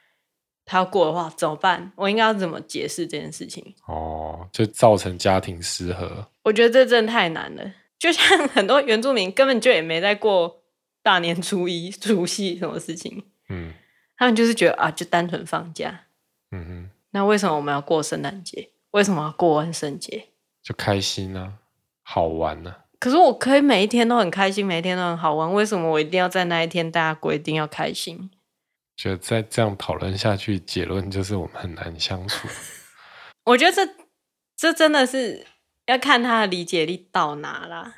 [0.65, 1.93] 他要过的话怎么办？
[1.97, 3.75] 我应该要怎么解释这件事情？
[3.87, 6.27] 哦，就造成家庭失和。
[6.43, 7.73] 我觉得这真的太难了。
[7.99, 10.63] 就像 很多原住民根本就也没在过
[11.03, 13.25] 大年初一、 除夕什么事情。
[13.49, 13.73] 嗯，
[14.17, 16.03] 他们就是觉得啊，就单纯放假。
[16.51, 16.91] 嗯哼。
[17.11, 18.71] 那为什么我们要过圣诞节？
[18.91, 20.29] 为什么要过万圣节？
[20.63, 21.55] 就开心啊，
[22.03, 22.81] 好玩啊。
[22.99, 25.53] 可是我可以每一天都很开心，每一天都很好玩。
[25.53, 28.31] 为什么我一定要在那一天大家规定要开心？
[28.97, 32.47] 觉得再这样讨论下去，结论就是我们很难相处。
[33.45, 33.95] 我觉得这
[34.57, 35.47] 这真的是
[35.87, 37.95] 要看他的理解力到哪啦。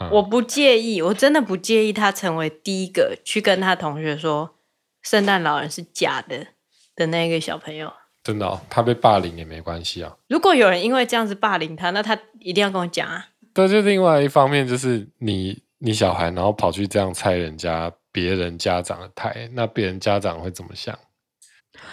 [0.00, 4.56] 嗯、我不介意，我真的不介意他成为第一个去跟他同学说
[5.02, 6.48] 圣诞老人是假的
[6.96, 7.92] 的那个小朋友。
[8.24, 10.16] 真的哦，他被霸凌也没关系啊。
[10.28, 13.28] 如果有人因为这样子霸凌他，那他一定要跟我讲啊。
[13.54, 17.92] 对，就另外一方面就是你你小孩，然后跑去这样猜人家。
[18.12, 20.98] 别人家长的台，那别人家长会怎么想？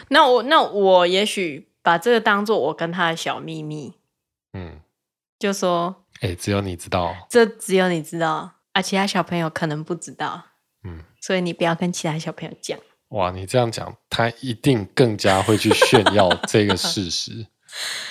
[0.09, 3.93] 那我那我也许把这个当做我跟他的小秘密，
[4.53, 4.81] 嗯，
[5.39, 10.43] 就说，哎、欸，只有你知道，这只有你知道，啊，其他小朋友可能不知道，
[10.83, 12.77] 嗯，所以你不要跟其他小朋友讲。
[13.09, 17.47] 哇，你这样讲，他一定更加会去炫耀这个事实。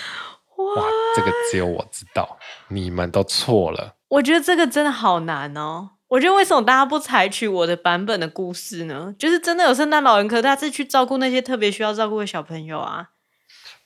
[0.56, 0.84] 哇，
[1.14, 2.38] 这个只有我知道，
[2.68, 3.96] 你们都错了。
[4.08, 5.90] 我觉得这个真的好难哦。
[6.08, 9.14] 我觉得为什么大家不采取我的版本的故事呢？
[9.18, 13.10] 就是真的有圣诞老人，可他是去照顾那些特别需要照顾的小朋友啊。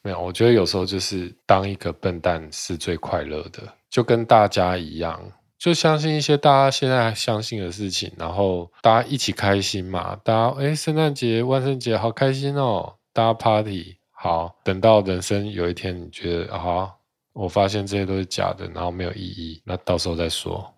[0.03, 5.19] 没有，我觉得有时候就是当一个笨蛋是最快乐的，就跟大家一样，
[5.59, 10.17] 就相信一些大家现在相信的事情，然后大家一起开心嘛。
[10.23, 14.55] 大家哎，圣诞节、万圣节好开心哦，大家 party 好。
[14.63, 16.91] 等到人生有一天你觉得啊，
[17.33, 20.71] 我发现这些都是假的，然后没有意义，那到时候再说。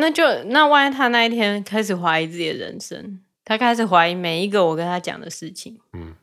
[0.00, 6.14] 那就那万一他那一天开始怀疑自己的人生，他开始怀疑每一个我跟他讲的事情，嗯，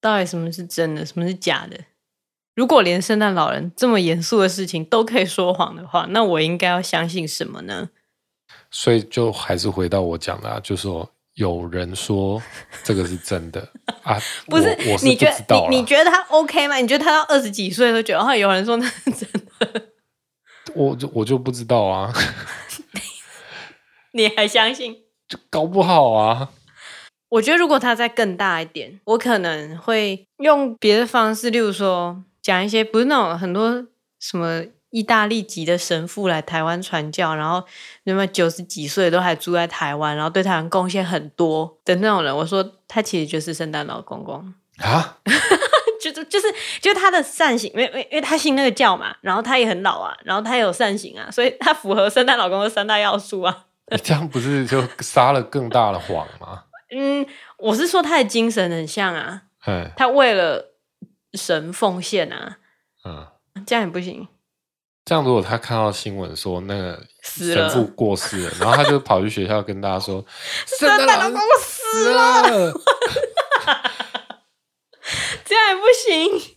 [0.00, 1.78] 到底什么是真的，什么是假的？
[2.54, 7.90] 如果连圣诞老人这么严肃的事情都可以说谎的话，那我应该要相信什么呢？
[8.70, 12.42] 所以就还是回到我讲的啊，就说有人说
[12.82, 13.60] 这个是真的
[14.02, 14.68] 啊，不是？
[14.86, 16.76] 我，我是你觉得你你觉得他 OK 吗？
[16.76, 19.28] 你觉得他到二十几岁都觉得，然后有人说那是真
[19.58, 19.82] 的，
[20.74, 22.10] 我就我就不知道啊。
[24.16, 24.96] 你还相信？
[25.28, 26.48] 就搞不好啊！
[27.28, 33.84] 我觉得如果他再更大一点，我可能会用别的方式，例如说讲一些不是那种很多
[34.20, 37.62] 什么意大利籍的神父来台湾传教，然后
[38.04, 42.34] 那么九十几岁都还住在台湾，然后对台湾贡献很多的那种人。
[42.34, 45.18] 我说他其实就是圣诞老公公啊，
[46.00, 46.46] 就就就是
[46.80, 53.64] 就是他的善行，因为因为因为他信那个教嘛，然后他也很老啊，然后他也有善行啊，所以他符合圣诞老公的三大要素啊。
[53.90, 56.64] 你 这样不是就撒了更大的谎吗？
[56.90, 57.26] 嗯，
[57.58, 60.74] 我是说他的精神很像啊，嘿他为了
[61.34, 62.58] 神奉献啊，
[63.04, 63.26] 嗯，
[63.66, 64.26] 这样也不行。
[65.04, 70.24] 这样如果他看到新闻说那个神父过世了，了然后他就跑去学校跟大家说
[70.66, 72.72] 圣诞老公死了，
[75.44, 76.56] 这样也不行。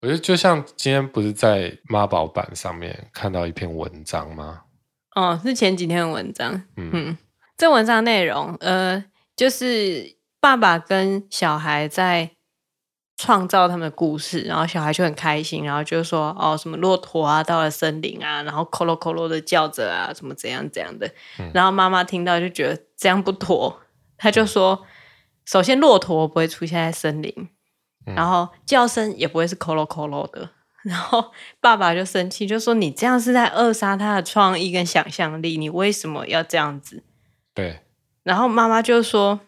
[0.00, 4.62] 我觉得就像今天不是在妈宝版上面看到一篇文章吗？
[5.14, 6.52] 哦，是前几天的文章。
[6.76, 7.18] 嗯，嗯，
[7.56, 9.04] 这文章内容，呃，
[9.36, 12.30] 就是爸爸跟小孩在
[13.16, 21.08] 创造他们的故事，然后小孩就很开心，然后就说，哦，什么骆驼啊，到了森林啊，然后咯咯咯咯的叫着啊，什么怎样怎样的。
[21.38, 23.80] 嗯，然后妈妈听到就觉得这样不妥，
[24.18, 24.84] 她就说，
[25.44, 27.32] 首先骆驼不会出现在森林，
[28.06, 30.50] 嗯，然后叫声也不会是咯咯咯咯的。
[30.84, 37.02] 然后爸爸就生气，就说：“你这样是在扼杀他的创意跟想象力，你为什么要这样子？”
[37.54, 37.80] 对。
[38.22, 39.40] 然后妈妈就说：“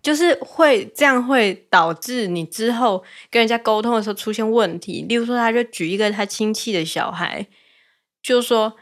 [0.00, 5.04] 就是会这样会导致你之后跟人家沟通的时候出现问题。
[5.06, 7.46] 例如说，他就举一个他亲戚的小孩，
[8.22, 8.74] 就说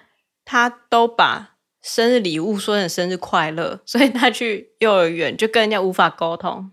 [0.45, 6.71] 他都把生日礼物说成生日快乐，所以他去幼儿园就跟人家无法沟通。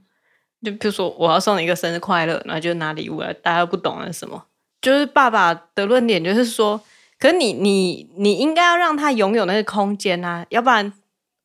[0.63, 4.45] 就比如说，我要送你一个生日快乐，然后就拿礼物来，大家都不懂那是什么。”
[4.81, 6.81] 就是爸爸的论点，就是说，
[7.19, 10.91] 可是你你你应该要让他拥有那个空间啊，要不然，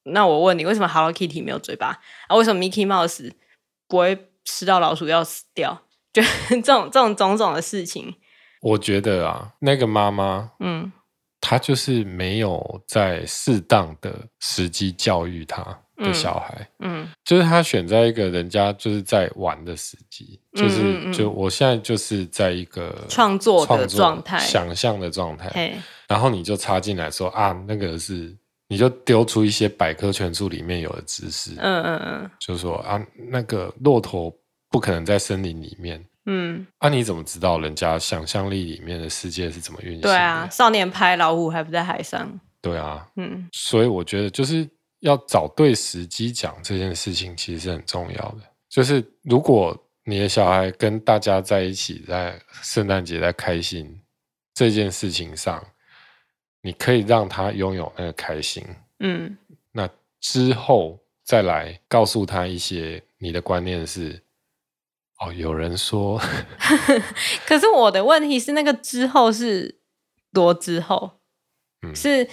[0.05, 2.37] 那我问你，为什么 Hello Kitty 没有嘴巴啊？
[2.37, 3.31] 为什么 Mickey Mouse
[3.87, 5.83] 不会吃到老鼠要死掉？
[6.13, 8.15] 就 这种这种种种的事情，
[8.63, 10.91] 我觉得啊，那个妈妈，嗯，
[11.43, 15.83] 她就是没有在适当的时机教育他。
[15.97, 28.37] 的小孩，嗯，嗯，就是他选在一个人家就是在玩的时机，嗯，就是就我现在就是在一个创作的状态，想象的状态，然后你就插进来说啊，那个是
[28.69, 34.31] 你就丢出一些百科全书里面有的知识，嗯嗯嗯，就说啊，那个骆驼
[34.71, 40.03] 不可能在森林里面，嗯，啊，你怎么知道人家想象力里面的世界是怎么运行？
[40.03, 44.69] 对啊，少年拍老虎还不在海上，对啊，嗯，所以我觉得就是。
[45.07, 48.41] 要找对时机讲这件事情，其实是很重要的。
[48.69, 54.03] 就是如果你的小孩跟大家在一起，在圣诞节在开心
[54.53, 55.65] 这件事情上，
[56.61, 58.65] 你可以让他拥有那个开心。
[58.99, 59.39] 嗯，
[59.73, 59.89] 那
[60.21, 64.25] 之后再来告诉他一些你的观念是，
[65.21, 66.21] 哦，有人说，
[67.47, 69.79] 可是我的问题是，那个之后是
[70.33, 71.21] 多之后？
[71.83, 72.29] 嗯，是。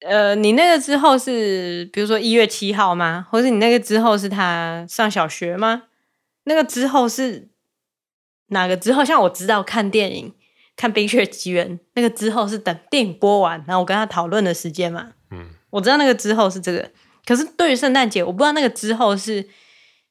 [0.00, 3.26] 呃，你那个之后是比如说一月七号吗？
[3.30, 5.84] 或是你那个之后是他上小学吗？
[6.44, 7.48] 那个之后是
[8.48, 9.04] 哪个之后？
[9.04, 10.32] 像我知道看电影
[10.76, 15.14] 看《冰雪奇缘》，那个之后是等电影播完，然后我跟他讨论的时间嘛。
[15.30, 16.90] 嗯，我知道那个之后是这个。
[17.26, 19.46] 可是对于圣诞节，我不知道那个之后是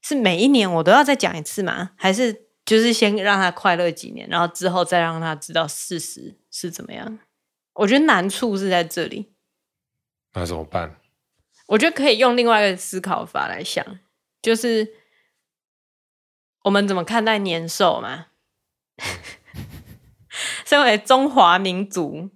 [0.02, 1.92] 是每一年我都要再讲一次吗？
[1.96, 7.18] 还是就是先让他快乐几年，然后之后再让他知道事实是怎么样？
[7.76, 9.32] 我觉得难处是在这里。
[10.40, 10.96] 那怎么办？
[11.66, 13.84] 我觉得可以用另外一个思考法来想，
[14.40, 14.94] 就是
[16.64, 18.28] 我们怎么看待年兽嘛？
[20.64, 22.30] 身为中华民族，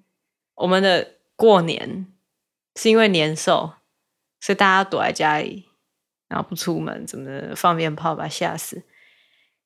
[0.56, 2.12] 我们的过年
[2.76, 3.76] 是因为年兽，
[4.40, 5.70] 所以大家躲在家里，
[6.28, 8.84] 然后不出门，怎么放鞭炮把吓死。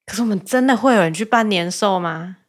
[0.06, 2.40] 可是我们真的会有人去办年兽吗？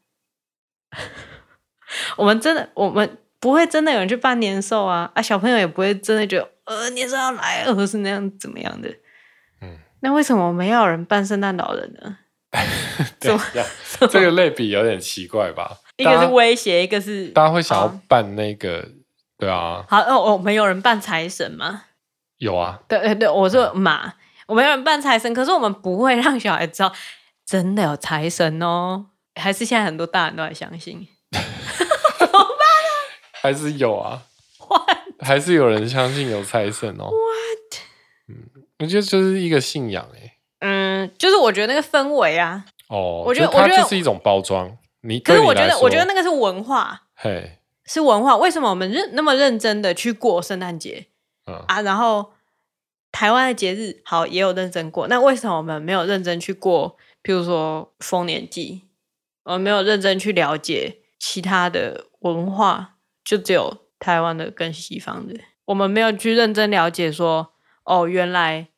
[2.18, 5.08] 我们真的，我们不会真的有人去办年兽啊！
[5.14, 8.88] 啊，小朋友也不会真的觉得，呃，年兽要来，或是那样怎么样的？
[9.62, 12.18] 嗯，那为什么我们要有人扮圣诞老人呢？
[13.20, 13.38] 对，
[14.10, 15.78] 这个类比有点奇怪吧？
[15.96, 18.84] 一个是威胁，一个是大家会想要扮那个，
[19.38, 19.84] 对啊。
[19.88, 21.84] 好，哦，我们有人扮财神吗？
[22.38, 22.80] 有啊。
[22.88, 24.12] 对对对，我说马，
[24.48, 26.92] 我们有人扮财神，可是我们不会让小孩知道
[27.46, 29.06] 真的有财神哦。
[29.40, 31.06] 还是现在很多大人都还相信？
[33.46, 34.24] 还是有啊
[34.58, 34.98] ？What？
[35.20, 37.80] 还是有人相信有财神哦？What？
[38.28, 40.36] 嗯，我觉得就是一个信仰哎。
[40.58, 42.64] 嗯，就是我觉得那个氛围啊。
[42.88, 44.76] 哦，我觉得它就是一种包装。
[45.02, 48.36] 你可是我觉得，我觉得那个是文化，嘿，是文化。
[48.36, 51.06] 为什么我们认那么认真的去过圣诞节？
[51.46, 52.32] 嗯啊，然后
[53.12, 56.96] 台湾的节日好也有认真过，那为什么我们没有认真去过？
[57.22, 58.82] 譬如说丰年祭。
[59.44, 62.95] 我们没有认真去了解其他的文化，
[63.26, 65.34] 就只有台湾的跟西方的。
[65.64, 67.52] 我们没有去认真了解说，
[67.84, 68.68] 哦，原来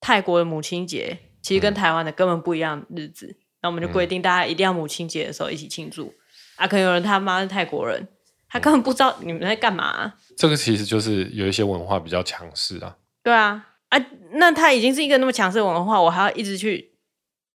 [0.00, 3.36] 泰国的母亲节其实跟台湾的根本不一样日子。
[3.62, 6.06] 那、嗯、我们就规定大家一定要母亲节的时候一起庆祝。
[6.06, 6.14] 嗯、
[6.56, 8.08] 啊，可能有人他妈是泰国人，
[8.48, 10.14] 他根本不知道你们在干嘛、啊。
[10.36, 12.96] 这个其实就是有一些文化比较强势啊。
[13.22, 16.90] 对啊，啊，那他已经是一个那么强势的文化，我还要一直去。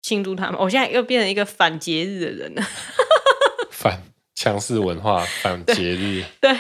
[0.02, 2.62] 庆祝他们，我现在又变成一个反节日的人了。
[3.74, 4.04] 反
[4.36, 6.24] 强势文化，反节日。
[6.40, 6.60] 对，对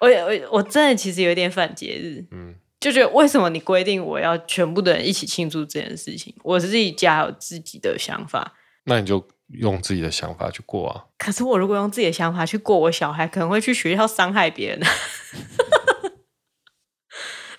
[0.00, 2.26] 我我我真的其实有点反节日。
[2.32, 6.34] 嗯，就觉得为什么你规定我要全部的人一起庆祝这件事情？
[6.42, 8.52] 我自己家有自己的想法。
[8.84, 11.06] 那你就用自己的想法去过啊。
[11.16, 14.80] 可是我如果用自己的想法去过，我小孩可能会去学校伤害别人。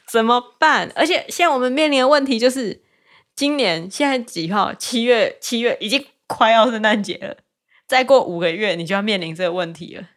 [0.08, 0.92] 怎么办？
[0.96, 2.84] 而且现在我们面临的问题就是。
[3.36, 4.74] 今年现在几号？
[4.74, 7.36] 七月，七月已经快要圣诞节了。
[7.88, 10.10] 再过五个月，你就要面临这个问题了。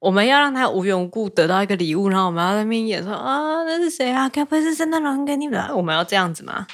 [0.00, 4.28] 我们要让他无缘无故得到一个礼物，然后我们要在那边演说啊，那是谁啊？
[4.28, 5.60] 该不会是圣诞老人给你们？
[5.74, 6.66] 我们要这样子吗？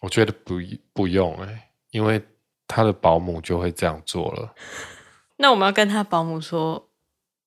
[0.00, 0.60] 我觉得不
[0.92, 2.22] 不用哎、欸，因为
[2.66, 4.54] 他的保姆就会这样做了。
[5.38, 6.88] 那我们要跟他保姆说，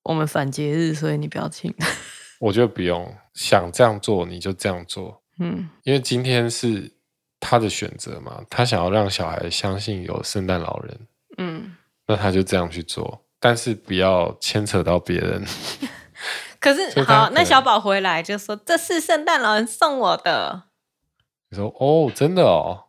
[0.04, 1.74] 我们反节日，所以你不要请。
[2.40, 5.22] 我觉得不用，想这样做你就这样做。
[5.38, 6.92] 嗯，因为今天是。
[7.38, 11.76] 他的选择嘛，他想要让小孩相信有圣诞老人，嗯，
[12.06, 15.44] 那他就这样去做，但是不要牵扯到别人。
[16.60, 20.64] 可是好，那小宝回来就说：“这是圣诞老人送我的。”
[21.50, 22.84] 你说：“哦，真的哦，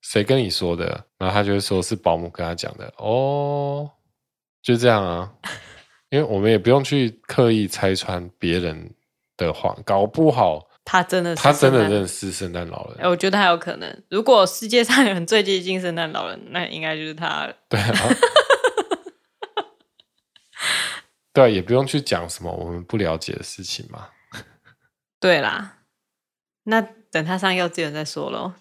[0.00, 2.92] 谁跟你说的？”然后他就会说是保姆跟他讲的。
[2.96, 3.90] 哦，
[4.62, 5.30] 就这样啊，
[6.08, 8.94] 因为我们也不用去刻意拆穿别人
[9.36, 10.66] 的话，搞不好。
[10.82, 12.96] 他真的是，他真的认识圣诞老人。
[13.04, 14.02] 欸，我觉得还有可能。
[14.08, 17.54] 如果世界上有人最接近圣诞老人，那应该就是他了。
[17.68, 17.92] 对啊，
[21.32, 24.08] 对啊，也不用去讲什么我们不了解的事情嘛。
[25.18, 25.78] 对啦，
[26.64, 28.54] 那等他上幼稚园再说喽。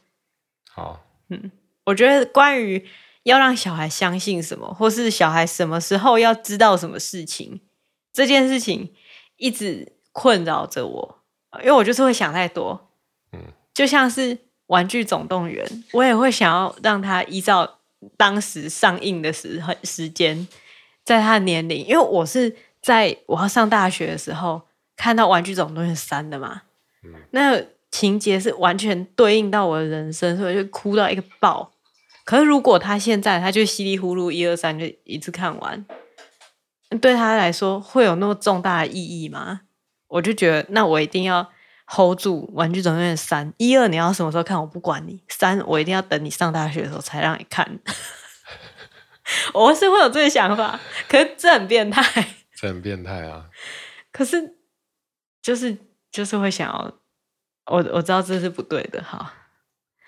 [0.69, 1.51] 好，嗯，
[1.85, 2.87] 我觉得关于
[3.23, 7.61] 要让小孩相信什么，或是小孩什么时候要知道什么事情，
[8.13, 8.93] 这件事情
[9.37, 11.23] 一直困扰着我。
[11.61, 12.91] 因为我就是会想太多，
[13.31, 13.39] 嗯，
[13.73, 14.35] 就像是
[14.67, 17.79] 《玩具总动员》，我也会想要让他依照
[18.15, 20.47] 当时上映的时时间，
[21.09, 24.61] 在他的年龄，因为我是在我要上大学的时候
[24.95, 26.61] 看到《玩具总动员三》的嘛，
[27.03, 31.71] 嗯，那情节是完全对应到我的人生，所以就哭到一个爆。
[32.25, 35.83] 可是如果他现在他就稀里糊涂一二三就一次看完，
[37.01, 39.61] 对他来说会有那么重大的意义吗？
[40.09, 41.49] 我就觉得，那我一定要
[41.87, 45.23] hold 住《玩具总动员三》一二，你要什么时候看我不管你。
[45.27, 47.79] 三，我一定要等你上大学的时候才让你看。
[49.53, 52.03] 我是会有这个想法，可是这很变态，
[52.55, 53.49] 这很变态啊！
[54.11, 54.57] 可是
[55.41, 55.77] 就是
[56.11, 56.99] 就是会想要，
[57.65, 59.33] 我我知道这是不对的，哈，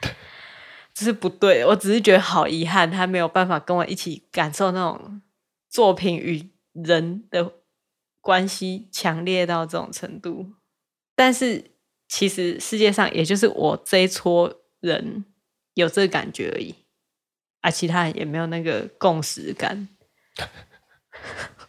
[0.94, 1.66] 这是不对。
[1.66, 5.22] 我只是觉得好遗憾，他没有办法跟我一起感受那种
[5.70, 7.54] 作品与人的。
[8.24, 10.54] 关系强烈到这种程度，
[11.16, 11.72] 但是
[12.08, 15.26] 其实世界上也就是我这一撮人
[15.74, 16.76] 有这个感觉而已，
[17.62, 19.88] 啊，其他人也没有那个共识感。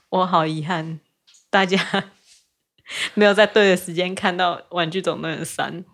[0.08, 1.00] 我好遗憾，
[1.50, 1.78] 大家
[3.14, 5.84] 没有在对的时间看到《玩具总动员三》。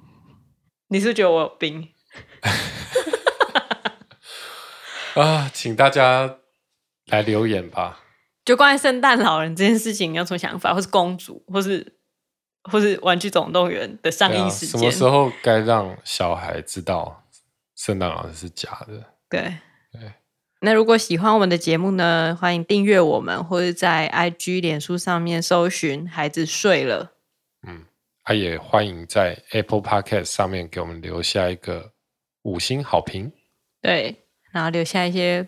[0.89, 1.89] 你是觉得我有病？
[5.15, 6.39] 啊，请大家
[7.07, 8.05] 来留言吧。
[8.45, 10.73] 就关于圣诞老人这件事情，你有什么想法？
[10.73, 11.95] 或是公主，或是
[12.71, 14.71] 或是玩具总动员的上映时间？
[14.71, 17.25] 什么时候该让小孩知道
[17.77, 19.05] 圣诞老人是假的？
[19.29, 19.59] 对对。
[20.61, 22.37] 那如果喜欢我们的节目呢？
[22.41, 27.13] 欢迎订阅我们，或者在 IG、脸书上面搜寻“孩子睡了”。
[27.65, 27.85] 嗯，
[28.37, 31.93] 也欢迎在 Apple Podcast 上面给我们留下一个
[32.43, 33.31] 五星好评。
[33.81, 35.47] 对，然后留下一些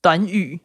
[0.00, 0.60] 短语，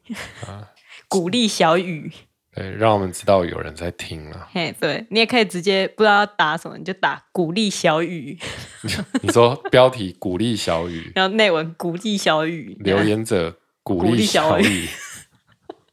[0.46, 0.70] 啊、
[1.10, 2.12] 鼓励小语。
[2.54, 4.48] 对，让我们知道有人在听了。
[4.52, 8.38] 嘿，对，你也可以直接不知道要打什么，你就打“鼓励小语
[9.24, 13.58] ”。你说标题“鼓励小语”，然后内文“鼓励小语”，留言者。
[13.88, 14.90] 鼓励小雨，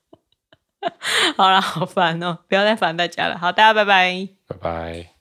[1.36, 3.38] 好了，好烦哦，不要再烦大家了。
[3.38, 5.13] 好，大家拜拜，拜拜。